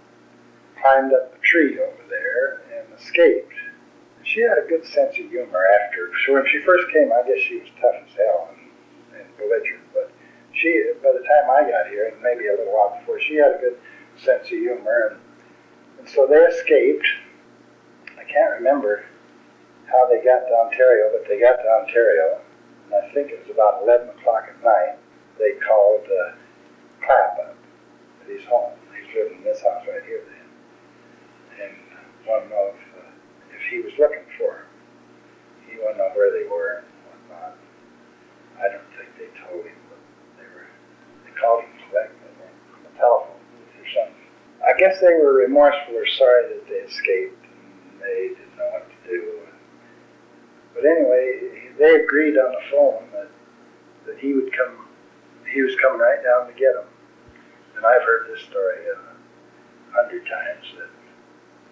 [0.80, 3.52] climbed up a tree over there and escaped.
[4.22, 6.10] She had a good sense of humor after.
[6.24, 8.48] So when she first came, I guess she was tough as hell
[9.38, 9.84] belligerent.
[9.92, 10.10] But
[10.52, 13.56] she, by the time I got here, and maybe a little while before, she had
[13.56, 13.76] a good
[14.16, 15.12] sense of humor.
[15.12, 15.20] And,
[16.00, 17.06] and so they escaped.
[18.18, 19.04] I can't remember
[19.86, 22.40] how they got to Ontario, but they got to Ontario.
[22.86, 24.96] And I think it was about 11 o'clock at night.
[25.38, 26.34] They called uh,
[27.04, 27.56] Clapp up
[28.22, 28.72] at his home.
[28.96, 31.66] He's living in this house right here then.
[31.66, 31.76] And
[32.26, 33.10] wanted to know if, uh,
[33.54, 34.66] if he was looking for him.
[35.70, 36.84] He wanted to know where they were.
[38.60, 40.00] I don't think they told him, but
[40.40, 40.68] they were,
[41.24, 44.26] they called him back on the telephone booth or something.
[44.64, 48.88] I guess they were remorseful or sorry that they escaped and they didn't know what
[48.88, 49.40] to do.
[50.74, 53.30] But anyway, they agreed on the phone that,
[54.06, 54.88] that he would come,
[55.52, 56.88] he was coming right down to get them.
[57.76, 60.90] And I've heard this story a hundred times that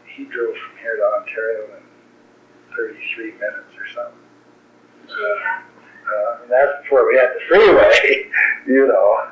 [0.06, 1.82] he drove from here to Ontario in
[2.76, 4.24] 33 minutes or something.
[5.04, 5.73] Uh,
[6.42, 8.30] and that's before we had the freeway,
[8.66, 9.28] you know.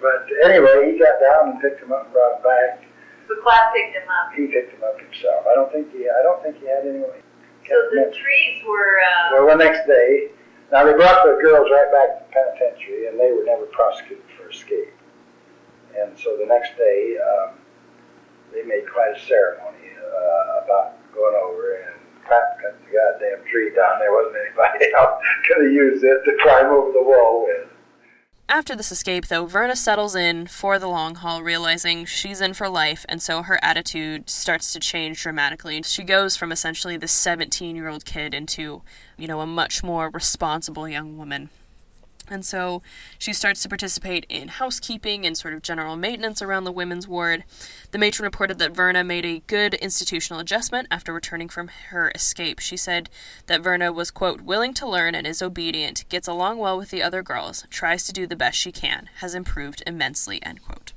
[0.00, 2.84] But anyway, he got down and picked him up and brought him back.
[3.28, 4.32] So Clapp picked him up.
[4.36, 5.46] He picked him up himself.
[5.48, 6.04] I don't think he.
[6.08, 7.24] I don't think he had anyone.
[7.64, 10.28] So the trees were, uh, Well, the next day,
[10.70, 14.24] now they brought the girls right back to the penitentiary, and they were never prosecuted
[14.36, 14.92] for escape.
[15.96, 17.54] And so the next day, um,
[18.52, 23.98] they made quite a ceremony uh, about going over and Cut the goddamn tree down.
[24.00, 27.68] There wasn't anybody else could have used it to climb over the wall with.
[28.48, 32.68] After this escape, though, Verna settles in for the long haul, realizing she's in for
[32.68, 35.82] life, and so her attitude starts to change dramatically.
[35.82, 38.82] She goes from essentially this 17 year old kid into,
[39.16, 41.48] you know, a much more responsible young woman.
[42.30, 42.82] And so
[43.18, 47.44] she starts to participate in housekeeping and sort of general maintenance around the women's ward.
[47.90, 52.60] The matron reported that Verna made a good institutional adjustment after returning from her escape.
[52.60, 53.10] She said
[53.46, 57.02] that Verna was, quote, willing to learn and is obedient, gets along well with the
[57.02, 60.92] other girls, tries to do the best she can, has improved immensely, end quote.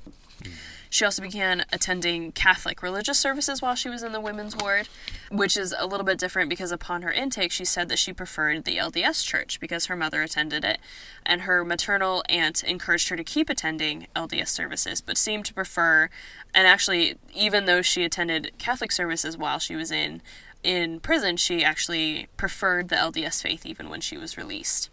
[0.90, 4.88] She also began attending Catholic religious services while she was in the women's ward,
[5.30, 8.64] which is a little bit different because upon her intake, she said that she preferred
[8.64, 10.78] the LDS church because her mother attended it,
[11.26, 16.08] and her maternal aunt encouraged her to keep attending LDS services, but seemed to prefer,
[16.54, 20.22] and actually, even though she attended Catholic services while she was in
[20.64, 24.90] in prison, she actually preferred the LDS faith even when she was released.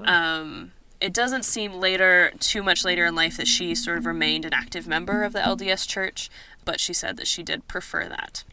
[0.00, 4.44] Um, it doesn't seem later, too much later in life, that she sort of remained
[4.44, 6.30] an active member of the LDS Church,
[6.64, 8.44] but she said that she did prefer that.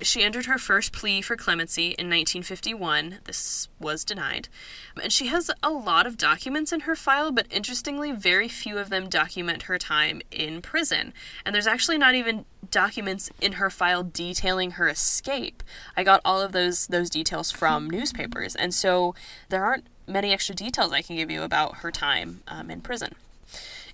[0.00, 3.18] She entered her first plea for clemency in 1951.
[3.24, 4.48] This was denied.
[5.02, 8.90] And she has a lot of documents in her file, but interestingly, very few of
[8.90, 11.12] them document her time in prison.
[11.44, 15.64] And there's actually not even documents in her file detailing her escape.
[15.96, 19.14] I got all of those those details from newspapers, and so
[19.48, 23.14] there aren't many extra details I can give you about her time um, in prison.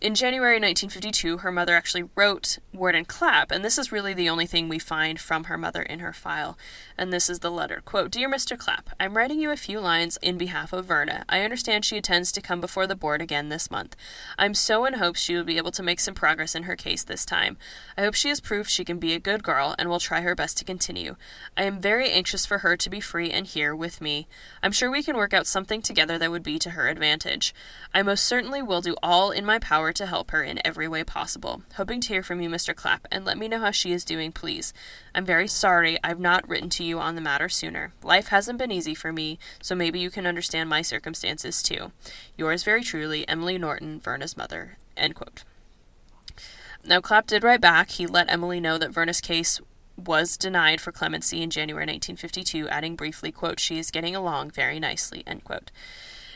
[0.05, 4.45] In January 1952, her mother actually wrote Warden Clapp, and this is really the only
[4.45, 6.59] thing we find from her mother in her file.
[6.99, 7.81] And this is the letter.
[7.87, 8.59] Quote, Dear Mr.
[8.59, 11.25] Clapp, I'm writing you a few lines in behalf of Verna.
[11.27, 13.97] I understand she intends to come before the board again this month.
[14.37, 17.03] I'm so in hopes she will be able to make some progress in her case
[17.03, 17.57] this time.
[17.97, 20.35] I hope she has proved she can be a good girl and will try her
[20.35, 21.17] best to continue.
[21.57, 24.29] I am very anxious for her to be free and here with me.
[24.63, 27.55] I'm sure we can work out something together that would be to her advantage.
[27.95, 31.05] I most certainly will do all in my power to help her in every way
[31.05, 31.63] possible.
[31.77, 32.75] Hoping to hear from you, Mr.
[32.75, 34.73] Clapp, and let me know how she is doing, please.
[35.15, 37.93] I'm very sorry I've not written to you on the matter sooner.
[38.03, 41.93] Life hasn't been easy for me, so maybe you can understand my circumstances too.
[42.37, 44.77] Yours very truly, Emily Norton, Verna's mother.
[44.97, 45.45] End quote.
[46.87, 47.91] Now, Clapp did write back.
[47.91, 49.61] He let Emily know that Verna's case
[49.97, 54.81] was denied for clemency in January 1952, adding briefly, quote, she is getting along very
[54.81, 55.71] nicely, end quote.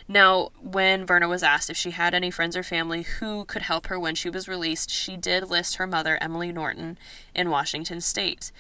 [0.09, 3.88] Now, when Verna was asked if she had any friends or family who could help
[3.88, 6.98] her when she was released, she did list her mother, Emily Norton,
[7.34, 8.50] in Washington State.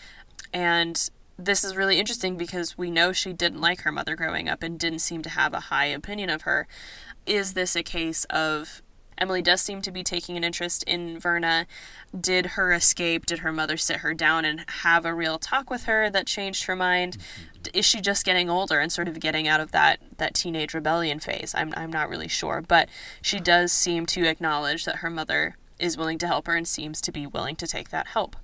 [0.52, 4.62] And this is really interesting because we know she didn't like her mother growing up
[4.62, 6.68] and didn't seem to have a high opinion of her.
[7.24, 8.82] Is this a case of
[9.18, 11.66] Emily does seem to be taking an interest in Verna.
[12.18, 13.26] Did her escape?
[13.26, 16.64] Did her mother sit her down and have a real talk with her that changed
[16.64, 17.18] her mind?
[17.74, 21.20] Is she just getting older and sort of getting out of that, that teenage rebellion
[21.20, 21.54] phase?
[21.56, 22.62] I'm, I'm not really sure.
[22.66, 22.88] But
[23.22, 27.00] she does seem to acknowledge that her mother is willing to help her and seems
[27.02, 28.36] to be willing to take that help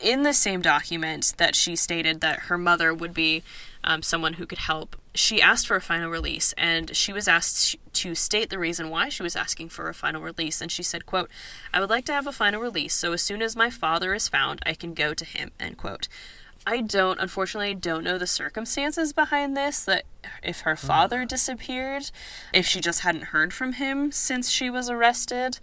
[0.00, 3.42] in the same document that she stated that her mother would be
[3.82, 7.76] um, someone who could help, she asked for a final release, and she was asked
[7.92, 10.60] to state the reason why she was asking for a final release.
[10.60, 11.30] And she said, "quote
[11.72, 14.28] I would like to have a final release, so as soon as my father is
[14.28, 16.08] found, I can go to him." End quote.
[16.66, 19.84] I don't, unfortunately, don't know the circumstances behind this.
[19.84, 20.04] That
[20.42, 22.10] if her father disappeared,
[22.52, 25.58] if she just hadn't heard from him since she was arrested.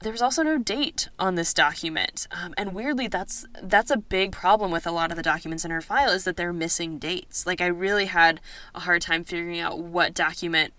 [0.00, 4.32] There was also no date on this document, um, and weirdly, that's that's a big
[4.32, 7.46] problem with a lot of the documents in her file is that they're missing dates.
[7.46, 8.40] Like I really had
[8.74, 10.74] a hard time figuring out what document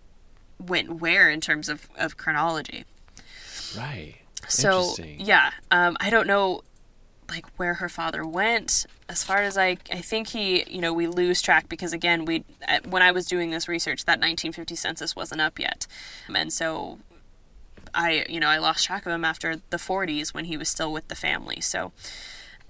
[0.60, 2.86] went where in terms of, of chronology.
[3.76, 4.16] Right.
[4.48, 6.62] So yeah, um, I don't know
[7.30, 11.08] like where her father went as far as I, I think he you know we
[11.08, 12.44] lose track because again we
[12.88, 15.88] when i was doing this research that 1950 census wasn't up yet
[16.34, 17.00] and so
[17.96, 20.92] I, you know, I lost track of him after the 40s when he was still
[20.92, 21.62] with the family.
[21.62, 21.94] So,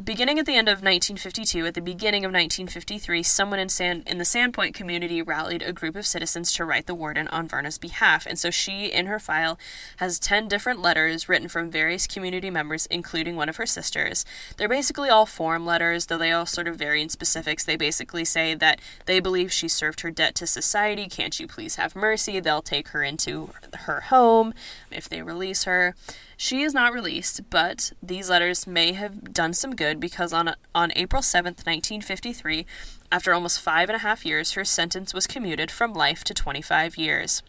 [0.04, 4.18] Beginning at the end of 1952, at the beginning of 1953, someone in, San, in
[4.18, 8.26] the Sandpoint community rallied a group of citizens to write the warden on Verna's behalf.
[8.26, 9.58] And so she, in her file,
[9.98, 14.26] has 10 different letters written from various community members, including one of her sisters.
[14.58, 17.64] They're basically all form letters, though they all sort of vary in specifics.
[17.64, 21.08] They basically say that they believe she served her debt to society.
[21.08, 22.42] Can't you please have mercy?
[22.42, 23.52] They'll take her into
[23.86, 24.54] her home
[24.92, 25.96] if they release her.
[26.38, 30.92] She is not released, but these letters may have done some good because on, on
[30.96, 32.66] April 7th, 1953,
[33.12, 36.98] after almost five and a half years, her sentence was commuted from life to 25
[36.98, 37.42] years.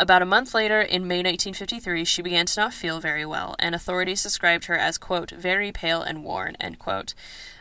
[0.00, 3.74] About a month later, in May 1953, she began to not feel very well, and
[3.74, 7.14] authorities described her as, quote, very pale and worn, end quote.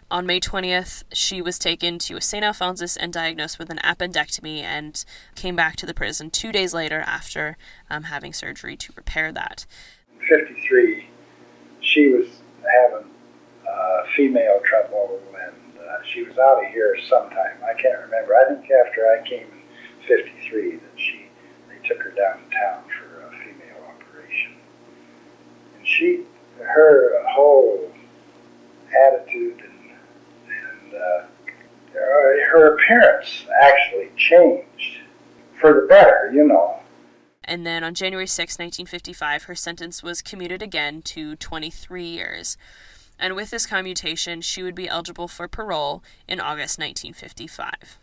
[0.10, 2.42] On May 20th, she was taken to St.
[2.42, 5.04] Alphonsus and diagnosed with an appendectomy and
[5.36, 7.58] came back to the prison two days later after
[7.90, 9.66] um, having surgery to repair that.
[10.14, 11.10] In 53,
[11.82, 12.28] she was
[12.64, 13.10] having
[13.70, 17.58] uh, female trouble and uh, she was out of here sometime.
[17.66, 18.34] I can't remember.
[18.34, 21.26] I think after I came in 53 that she
[21.68, 24.54] they took her downtown for a female operation.
[25.78, 26.24] And she,
[26.60, 27.92] her whole
[28.90, 29.77] attitude and
[30.98, 31.26] uh,
[31.94, 35.00] her appearance actually changed
[35.60, 36.80] for the better, you know.
[37.44, 42.58] And then on January 6, 1955, her sentence was commuted again to 23 years.
[43.18, 47.98] And with this commutation, she would be eligible for parole in August 1955.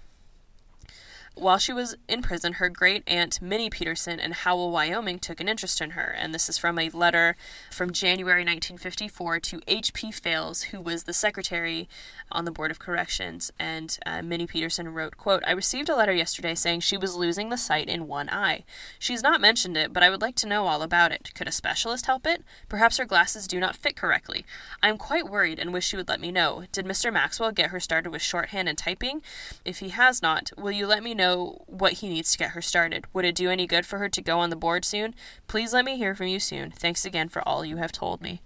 [1.36, 5.48] While she was in prison, her great aunt Minnie Peterson in Howell, Wyoming, took an
[5.48, 6.14] interest in her.
[6.16, 7.34] And this is from a letter
[7.72, 10.12] from January 1954 to H.P.
[10.12, 11.88] Fales, who was the secretary
[12.30, 13.50] on the Board of Corrections.
[13.58, 17.48] And uh, Minnie Peterson wrote, quote, I received a letter yesterday saying she was losing
[17.48, 18.62] the sight in one eye.
[19.00, 21.34] She's not mentioned it, but I would like to know all about it.
[21.34, 22.44] Could a specialist help it?
[22.68, 24.46] Perhaps her glasses do not fit correctly.
[24.84, 26.64] I am quite worried and wish she would let me know.
[26.70, 27.12] Did Mr.
[27.12, 29.20] Maxwell get her started with shorthand and typing?
[29.64, 31.23] If he has not, will you let me know?
[31.24, 33.06] Know what he needs to get her started.
[33.12, 35.14] Would it do any good for her to go on the board soon?
[35.46, 36.70] Please let me hear from you soon.
[36.70, 38.40] Thanks again for all you have told me.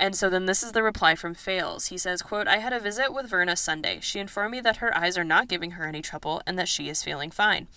[0.00, 1.86] And so then this is the reply from Fales.
[1.86, 4.00] He says, quote, I had a visit with Verna Sunday.
[4.00, 6.88] She informed me that her eyes are not giving her any trouble and that she
[6.88, 7.68] is feeling fine.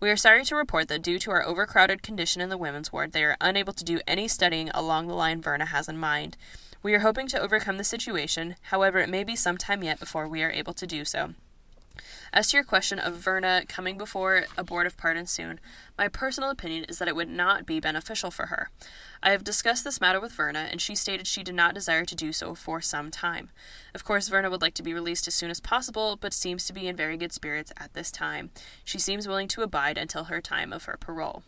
[0.00, 3.12] We are sorry to report that due to our overcrowded condition in the women's ward,
[3.12, 6.36] they are unable to do any studying along the line Verna has in mind.
[6.82, 10.26] We are hoping to overcome the situation, however, it may be some time yet before
[10.26, 11.34] we are able to do so.
[12.32, 15.60] As to your question of Verna coming before a board of pardon soon,
[15.96, 18.70] my personal opinion is that it would not be beneficial for her.
[19.22, 22.14] I have discussed this matter with Verna, and she stated she did not desire to
[22.14, 23.50] do so for some time.
[23.94, 26.72] Of course, Verna would like to be released as soon as possible, but seems to
[26.72, 28.50] be in very good spirits at this time.
[28.84, 31.42] She seems willing to abide until her time of her parole.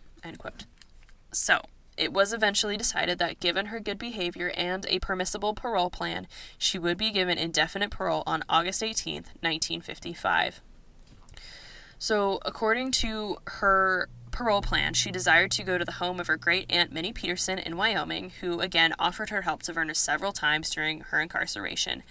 [1.33, 1.63] So,
[1.97, 6.27] it was eventually decided that given her good behavior and a permissible parole plan,
[6.57, 10.63] she would be given indefinite parole on August 18, 1955.
[12.03, 16.39] So, according to her parole plan, she desired to go to the home of her
[16.39, 20.71] great aunt Minnie Peterson in Wyoming, who again offered her help to Verna several times
[20.71, 22.03] during her incarceration.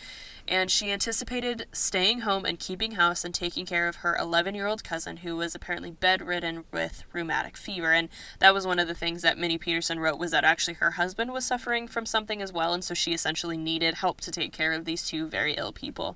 [0.48, 4.68] and she anticipated staying home and keeping house and taking care of her 11 year
[4.68, 7.91] old cousin who was apparently bedridden with rheumatic fever.
[7.91, 10.91] And that was one of the things that minnie peterson wrote was that actually her
[10.91, 12.76] husband was suffering from something as well.
[12.76, 16.16] And so she essentially needed help to take care of these two very ill people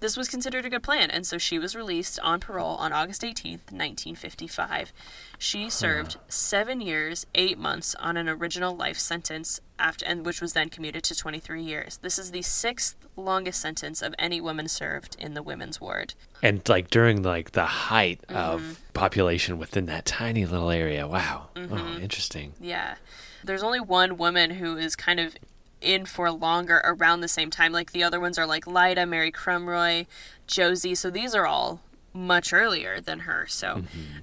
[0.00, 3.22] this was considered a good plan, and so she was released on parole on August
[3.22, 4.92] 18th, 1955.
[5.38, 10.52] She served seven years, eight months on an original life sentence, after, and which was
[10.52, 11.98] then commuted to 23 years.
[11.98, 16.14] This is the sixth longest sentence of any woman served in the women's ward.
[16.42, 18.36] And like during like the height Mm-hmm.
[18.36, 21.06] of population within that tiny little area.
[21.06, 21.48] Wow.
[21.56, 22.02] Oh, Mm-hmm.
[22.02, 22.52] interesting.
[22.60, 22.96] Yeah.
[23.44, 25.36] There's only one woman who is kind of
[25.80, 27.72] in for longer around the same time.
[27.72, 30.06] Like the other ones are like Lida, Mary Crumroy,
[30.46, 30.94] Josie.
[30.94, 31.80] So these are all
[32.12, 33.46] much earlier than her.
[33.46, 33.82] So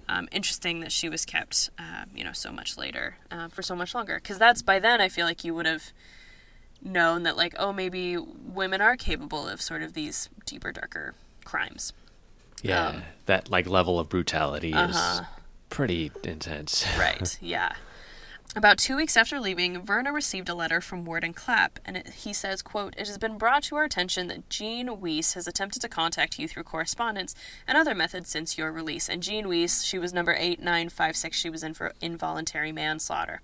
[0.09, 3.75] um, interesting that she was kept, uh, you know, so much later uh, for so
[3.75, 4.15] much longer.
[4.15, 5.91] Because that's by then I feel like you would have
[6.81, 11.13] known that like oh maybe women are capable of sort of these deeper darker
[11.45, 11.93] crimes.
[12.61, 12.87] Yeah.
[12.87, 15.21] Um, that like level of brutality Uh-huh.
[15.21, 15.27] is
[15.69, 16.85] pretty intense.
[16.97, 17.73] Right, yeah.
[18.55, 22.33] About two weeks after leaving, Verna received a letter from Warden Clapp, and it, he
[22.33, 25.89] says, quote, It has been brought to our attention that Jean Weiss has attempted to
[25.89, 27.33] contact you through correspondence
[27.67, 29.09] and other methods since your release.
[29.09, 33.41] And Jean Weiss, she was number 8956, she was in for involuntary manslaughter.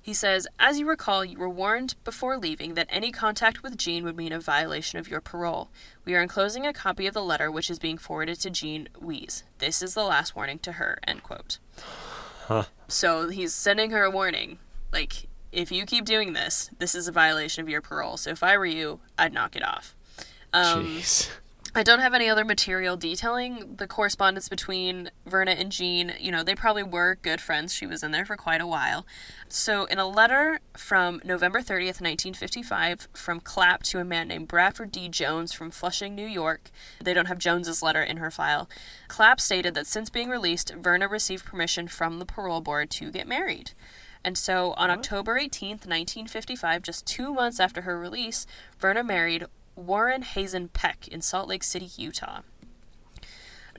[0.00, 4.04] He says, As you recall, you were warned before leaving that any contact with Jean
[4.04, 5.70] would mean a violation of your parole.
[6.04, 9.42] We are enclosing a copy of the letter which is being forwarded to Jean Weiss.
[9.58, 11.58] This is the last warning to her, end quote.
[12.94, 14.58] So he's sending her a warning.
[14.92, 18.16] Like, if you keep doing this, this is a violation of your parole.
[18.16, 19.96] So if I were you, I'd knock it off.
[20.52, 21.28] Um, Jeez.
[21.76, 26.12] I don't have any other material detailing the correspondence between Verna and Jean.
[26.20, 27.74] You know, they probably were good friends.
[27.74, 29.04] She was in there for quite a while.
[29.48, 34.92] So, in a letter from November 30th, 1955, from Clapp to a man named Bradford
[34.92, 35.08] D.
[35.08, 36.70] Jones from Flushing, New York,
[37.02, 38.70] they don't have Jones's letter in her file.
[39.08, 43.26] Clapp stated that since being released, Verna received permission from the parole board to get
[43.26, 43.72] married.
[44.24, 48.46] And so on October 18th, 1955, just two months after her release,
[48.78, 49.46] Verna married
[49.76, 52.40] Warren Hazen Peck in Salt Lake City, Utah.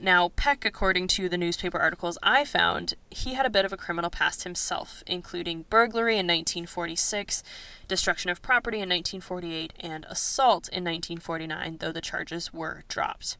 [0.00, 3.78] Now, Peck, according to the newspaper articles I found, he had a bit of a
[3.78, 7.42] criminal past himself, including burglary in 1946,
[7.88, 13.38] destruction of property in 1948, and assault in 1949, though the charges were dropped.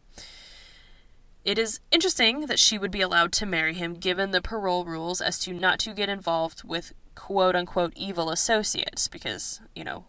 [1.44, 5.20] It is interesting that she would be allowed to marry him given the parole rules
[5.20, 10.06] as to not to get involved with quote unquote evil associates because, you know,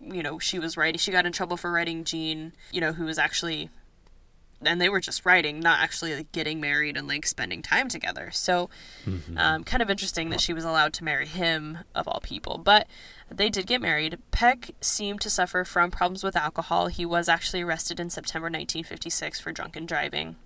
[0.00, 3.04] you know, she was writing she got in trouble for writing Jean, you know, who
[3.04, 3.70] was actually
[4.62, 8.30] and they were just writing, not actually like getting married and like spending time together.
[8.32, 8.70] So,
[9.36, 12.58] um, kind of interesting that she was allowed to marry him of all people.
[12.58, 12.86] But
[13.30, 14.18] they did get married.
[14.30, 16.86] Peck seemed to suffer from problems with alcohol.
[16.86, 20.36] He was actually arrested in September 1956 for drunken driving.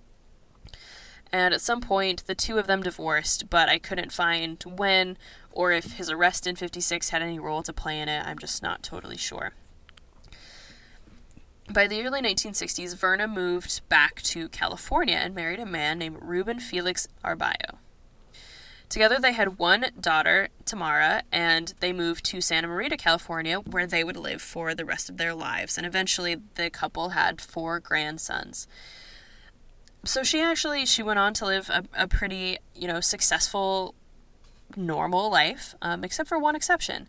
[1.31, 5.17] And at some point, the two of them divorced, but I couldn't find when
[5.51, 8.25] or if his arrest in 56 had any role to play in it.
[8.25, 9.53] I'm just not totally sure.
[11.71, 16.59] By the early 1960s, Verna moved back to California and married a man named Ruben
[16.59, 17.77] Felix Arbayo.
[18.89, 24.03] Together, they had one daughter, Tamara, and they moved to Santa Maria, California, where they
[24.03, 25.77] would live for the rest of their lives.
[25.77, 28.67] And eventually, the couple had four grandsons.
[30.03, 33.95] So she actually she went on to live a, a pretty you know successful,
[34.77, 37.07] normal life, um, except for one exception.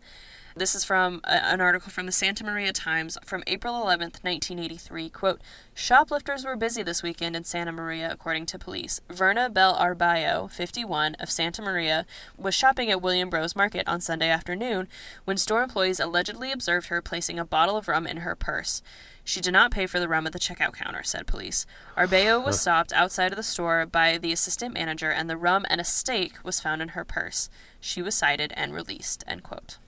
[0.54, 5.08] This is from a, an article from the Santa Maria Times from April 11th, 1983.
[5.08, 5.40] Quote,
[5.72, 9.00] Shoplifters were busy this weekend in Santa Maria, according to police.
[9.08, 12.04] Verna Bell Arbayo, 51, of Santa Maria,
[12.36, 14.88] was shopping at Williams Bros Market on Sunday afternoon
[15.24, 18.82] when store employees allegedly observed her placing a bottle of rum in her purse.
[19.24, 21.64] She did not pay for the rum at the checkout counter, said police.
[21.96, 25.80] Arbayo was stopped outside of the store by the assistant manager, and the rum and
[25.80, 27.48] a steak was found in her purse.
[27.80, 29.22] She was cited and released.
[29.28, 29.78] End quote.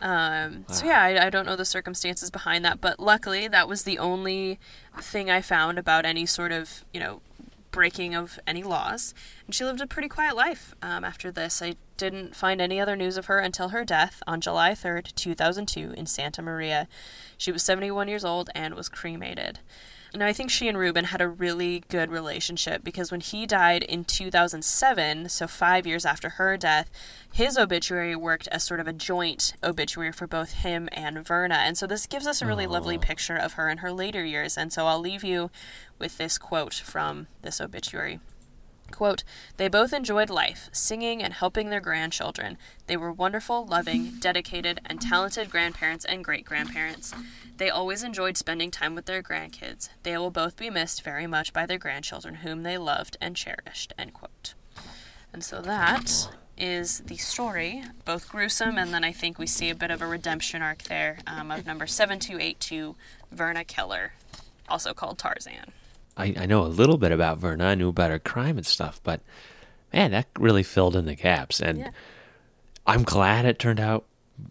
[0.00, 3.82] Um, So yeah, I, I don't know the circumstances behind that, but luckily that was
[3.84, 4.58] the only
[5.00, 7.22] thing I found about any sort of you know
[7.70, 9.14] breaking of any laws.
[9.46, 11.62] And she lived a pretty quiet life um, after this.
[11.62, 15.92] I didn't find any other news of her until her death on July 3rd, 2002,
[15.96, 16.88] in Santa Maria.
[17.36, 19.60] She was 71 years old and was cremated.
[20.12, 23.84] Now, I think she and Ruben had a really good relationship because when he died
[23.84, 26.90] in 2007, so five years after her death,
[27.32, 31.56] his obituary worked as sort of a joint obituary for both him and Verna.
[31.56, 33.00] And so this gives us a really lovely oh.
[33.00, 34.58] picture of her in her later years.
[34.58, 35.50] And so I'll leave you
[35.98, 38.18] with this quote from this obituary.
[38.90, 39.24] Quote,
[39.56, 42.58] they both enjoyed life, singing and helping their grandchildren.
[42.86, 47.14] They were wonderful, loving, dedicated, and talented grandparents and great grandparents.
[47.56, 49.90] They always enjoyed spending time with their grandkids.
[50.02, 53.92] They will both be missed very much by their grandchildren, whom they loved and cherished.
[53.98, 54.54] End quote.
[55.32, 59.74] And so that is the story, both gruesome, and then I think we see a
[59.74, 62.96] bit of a redemption arc there um, of number 7282,
[63.32, 64.12] Verna Keller,
[64.68, 65.72] also called Tarzan.
[66.20, 67.64] I, I know a little bit about Verna.
[67.66, 69.20] I knew about her crime and stuff, but
[69.92, 71.60] man, that really filled in the gaps.
[71.60, 71.90] And Yeah.
[72.86, 74.06] I'm glad it turned out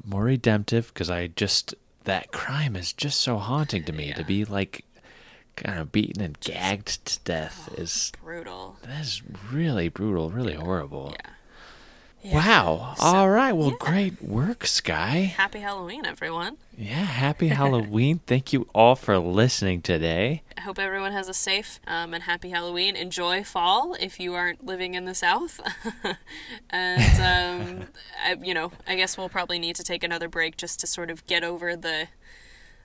[0.05, 4.13] more redemptive because I just, that crime is just so haunting to me.
[4.13, 4.85] To be like
[5.55, 8.77] kind of beaten and gagged to death oh, is, Brutal.
[8.83, 9.21] that is
[9.51, 11.15] really brutal, really horrible.
[11.19, 11.31] Yeah.
[12.23, 12.95] Wow.
[12.99, 13.53] All right.
[13.53, 15.33] Well, great work, Sky.
[15.37, 16.57] Happy Halloween, everyone.
[16.77, 17.05] Yeah.
[17.05, 18.19] Happy Halloween.
[18.27, 20.43] Thank you all for listening today.
[20.57, 22.95] I hope everyone has a safe um, and happy Halloween.
[22.95, 25.61] Enjoy fall if you aren't living in the South.
[26.69, 27.87] and, um,
[28.25, 31.09] I, you know, I guess we'll probably need to take another break just to sort
[31.09, 32.07] of get over the.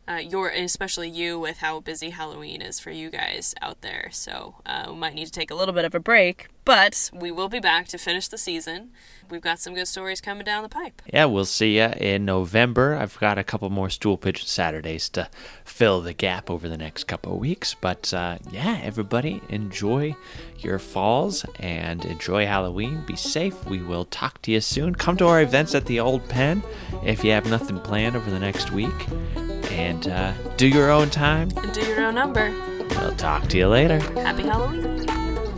[0.06, 4.56] Uh, your especially you with how busy Halloween is for you guys out there, so
[4.66, 6.48] uh, we might need to take a little bit of a break.
[6.64, 8.90] But we will be back to finish the season.
[9.30, 11.02] We've got some good stories coming down the pipe.
[11.12, 12.94] Yeah, we'll see ya in November.
[12.94, 15.28] I've got a couple more stool pigeon Saturdays to
[15.64, 17.74] fill the gap over the next couple of weeks.
[17.78, 20.16] But uh, yeah, everybody, enjoy
[20.58, 23.04] your falls and enjoy Halloween.
[23.06, 23.66] Be safe.
[23.66, 24.94] We will talk to you soon.
[24.94, 26.62] Come to our events at the Old Pen
[27.04, 28.92] if you have nothing planned over the next week.
[29.74, 31.50] And uh, do your own time.
[31.56, 32.54] And do your own number.
[32.90, 33.98] We'll talk to you later.
[34.20, 35.04] Happy Halloween.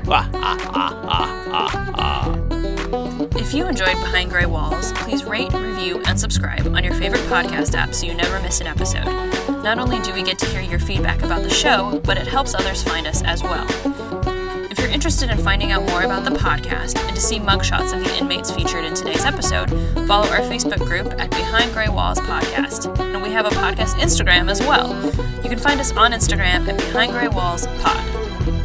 [0.09, 3.37] Ah, ah, ah, ah, ah, ah.
[3.37, 7.75] If you enjoyed Behind Grey Walls, please rate, review, and subscribe on your favorite podcast
[7.75, 9.05] app so you never miss an episode.
[9.63, 12.55] Not only do we get to hear your feedback about the show, but it helps
[12.55, 14.36] others find us as well.
[14.77, 18.05] If you're interested in finding out more about the podcast and to see mugshots of
[18.05, 19.71] the inmates featured in today's episode,
[20.07, 22.95] follow our Facebook group at Behind Grey Walls Podcast.
[23.01, 24.95] And we have a podcast Instagram as well.
[25.43, 28.56] You can find us on Instagram at Behind Grey Walls Pod.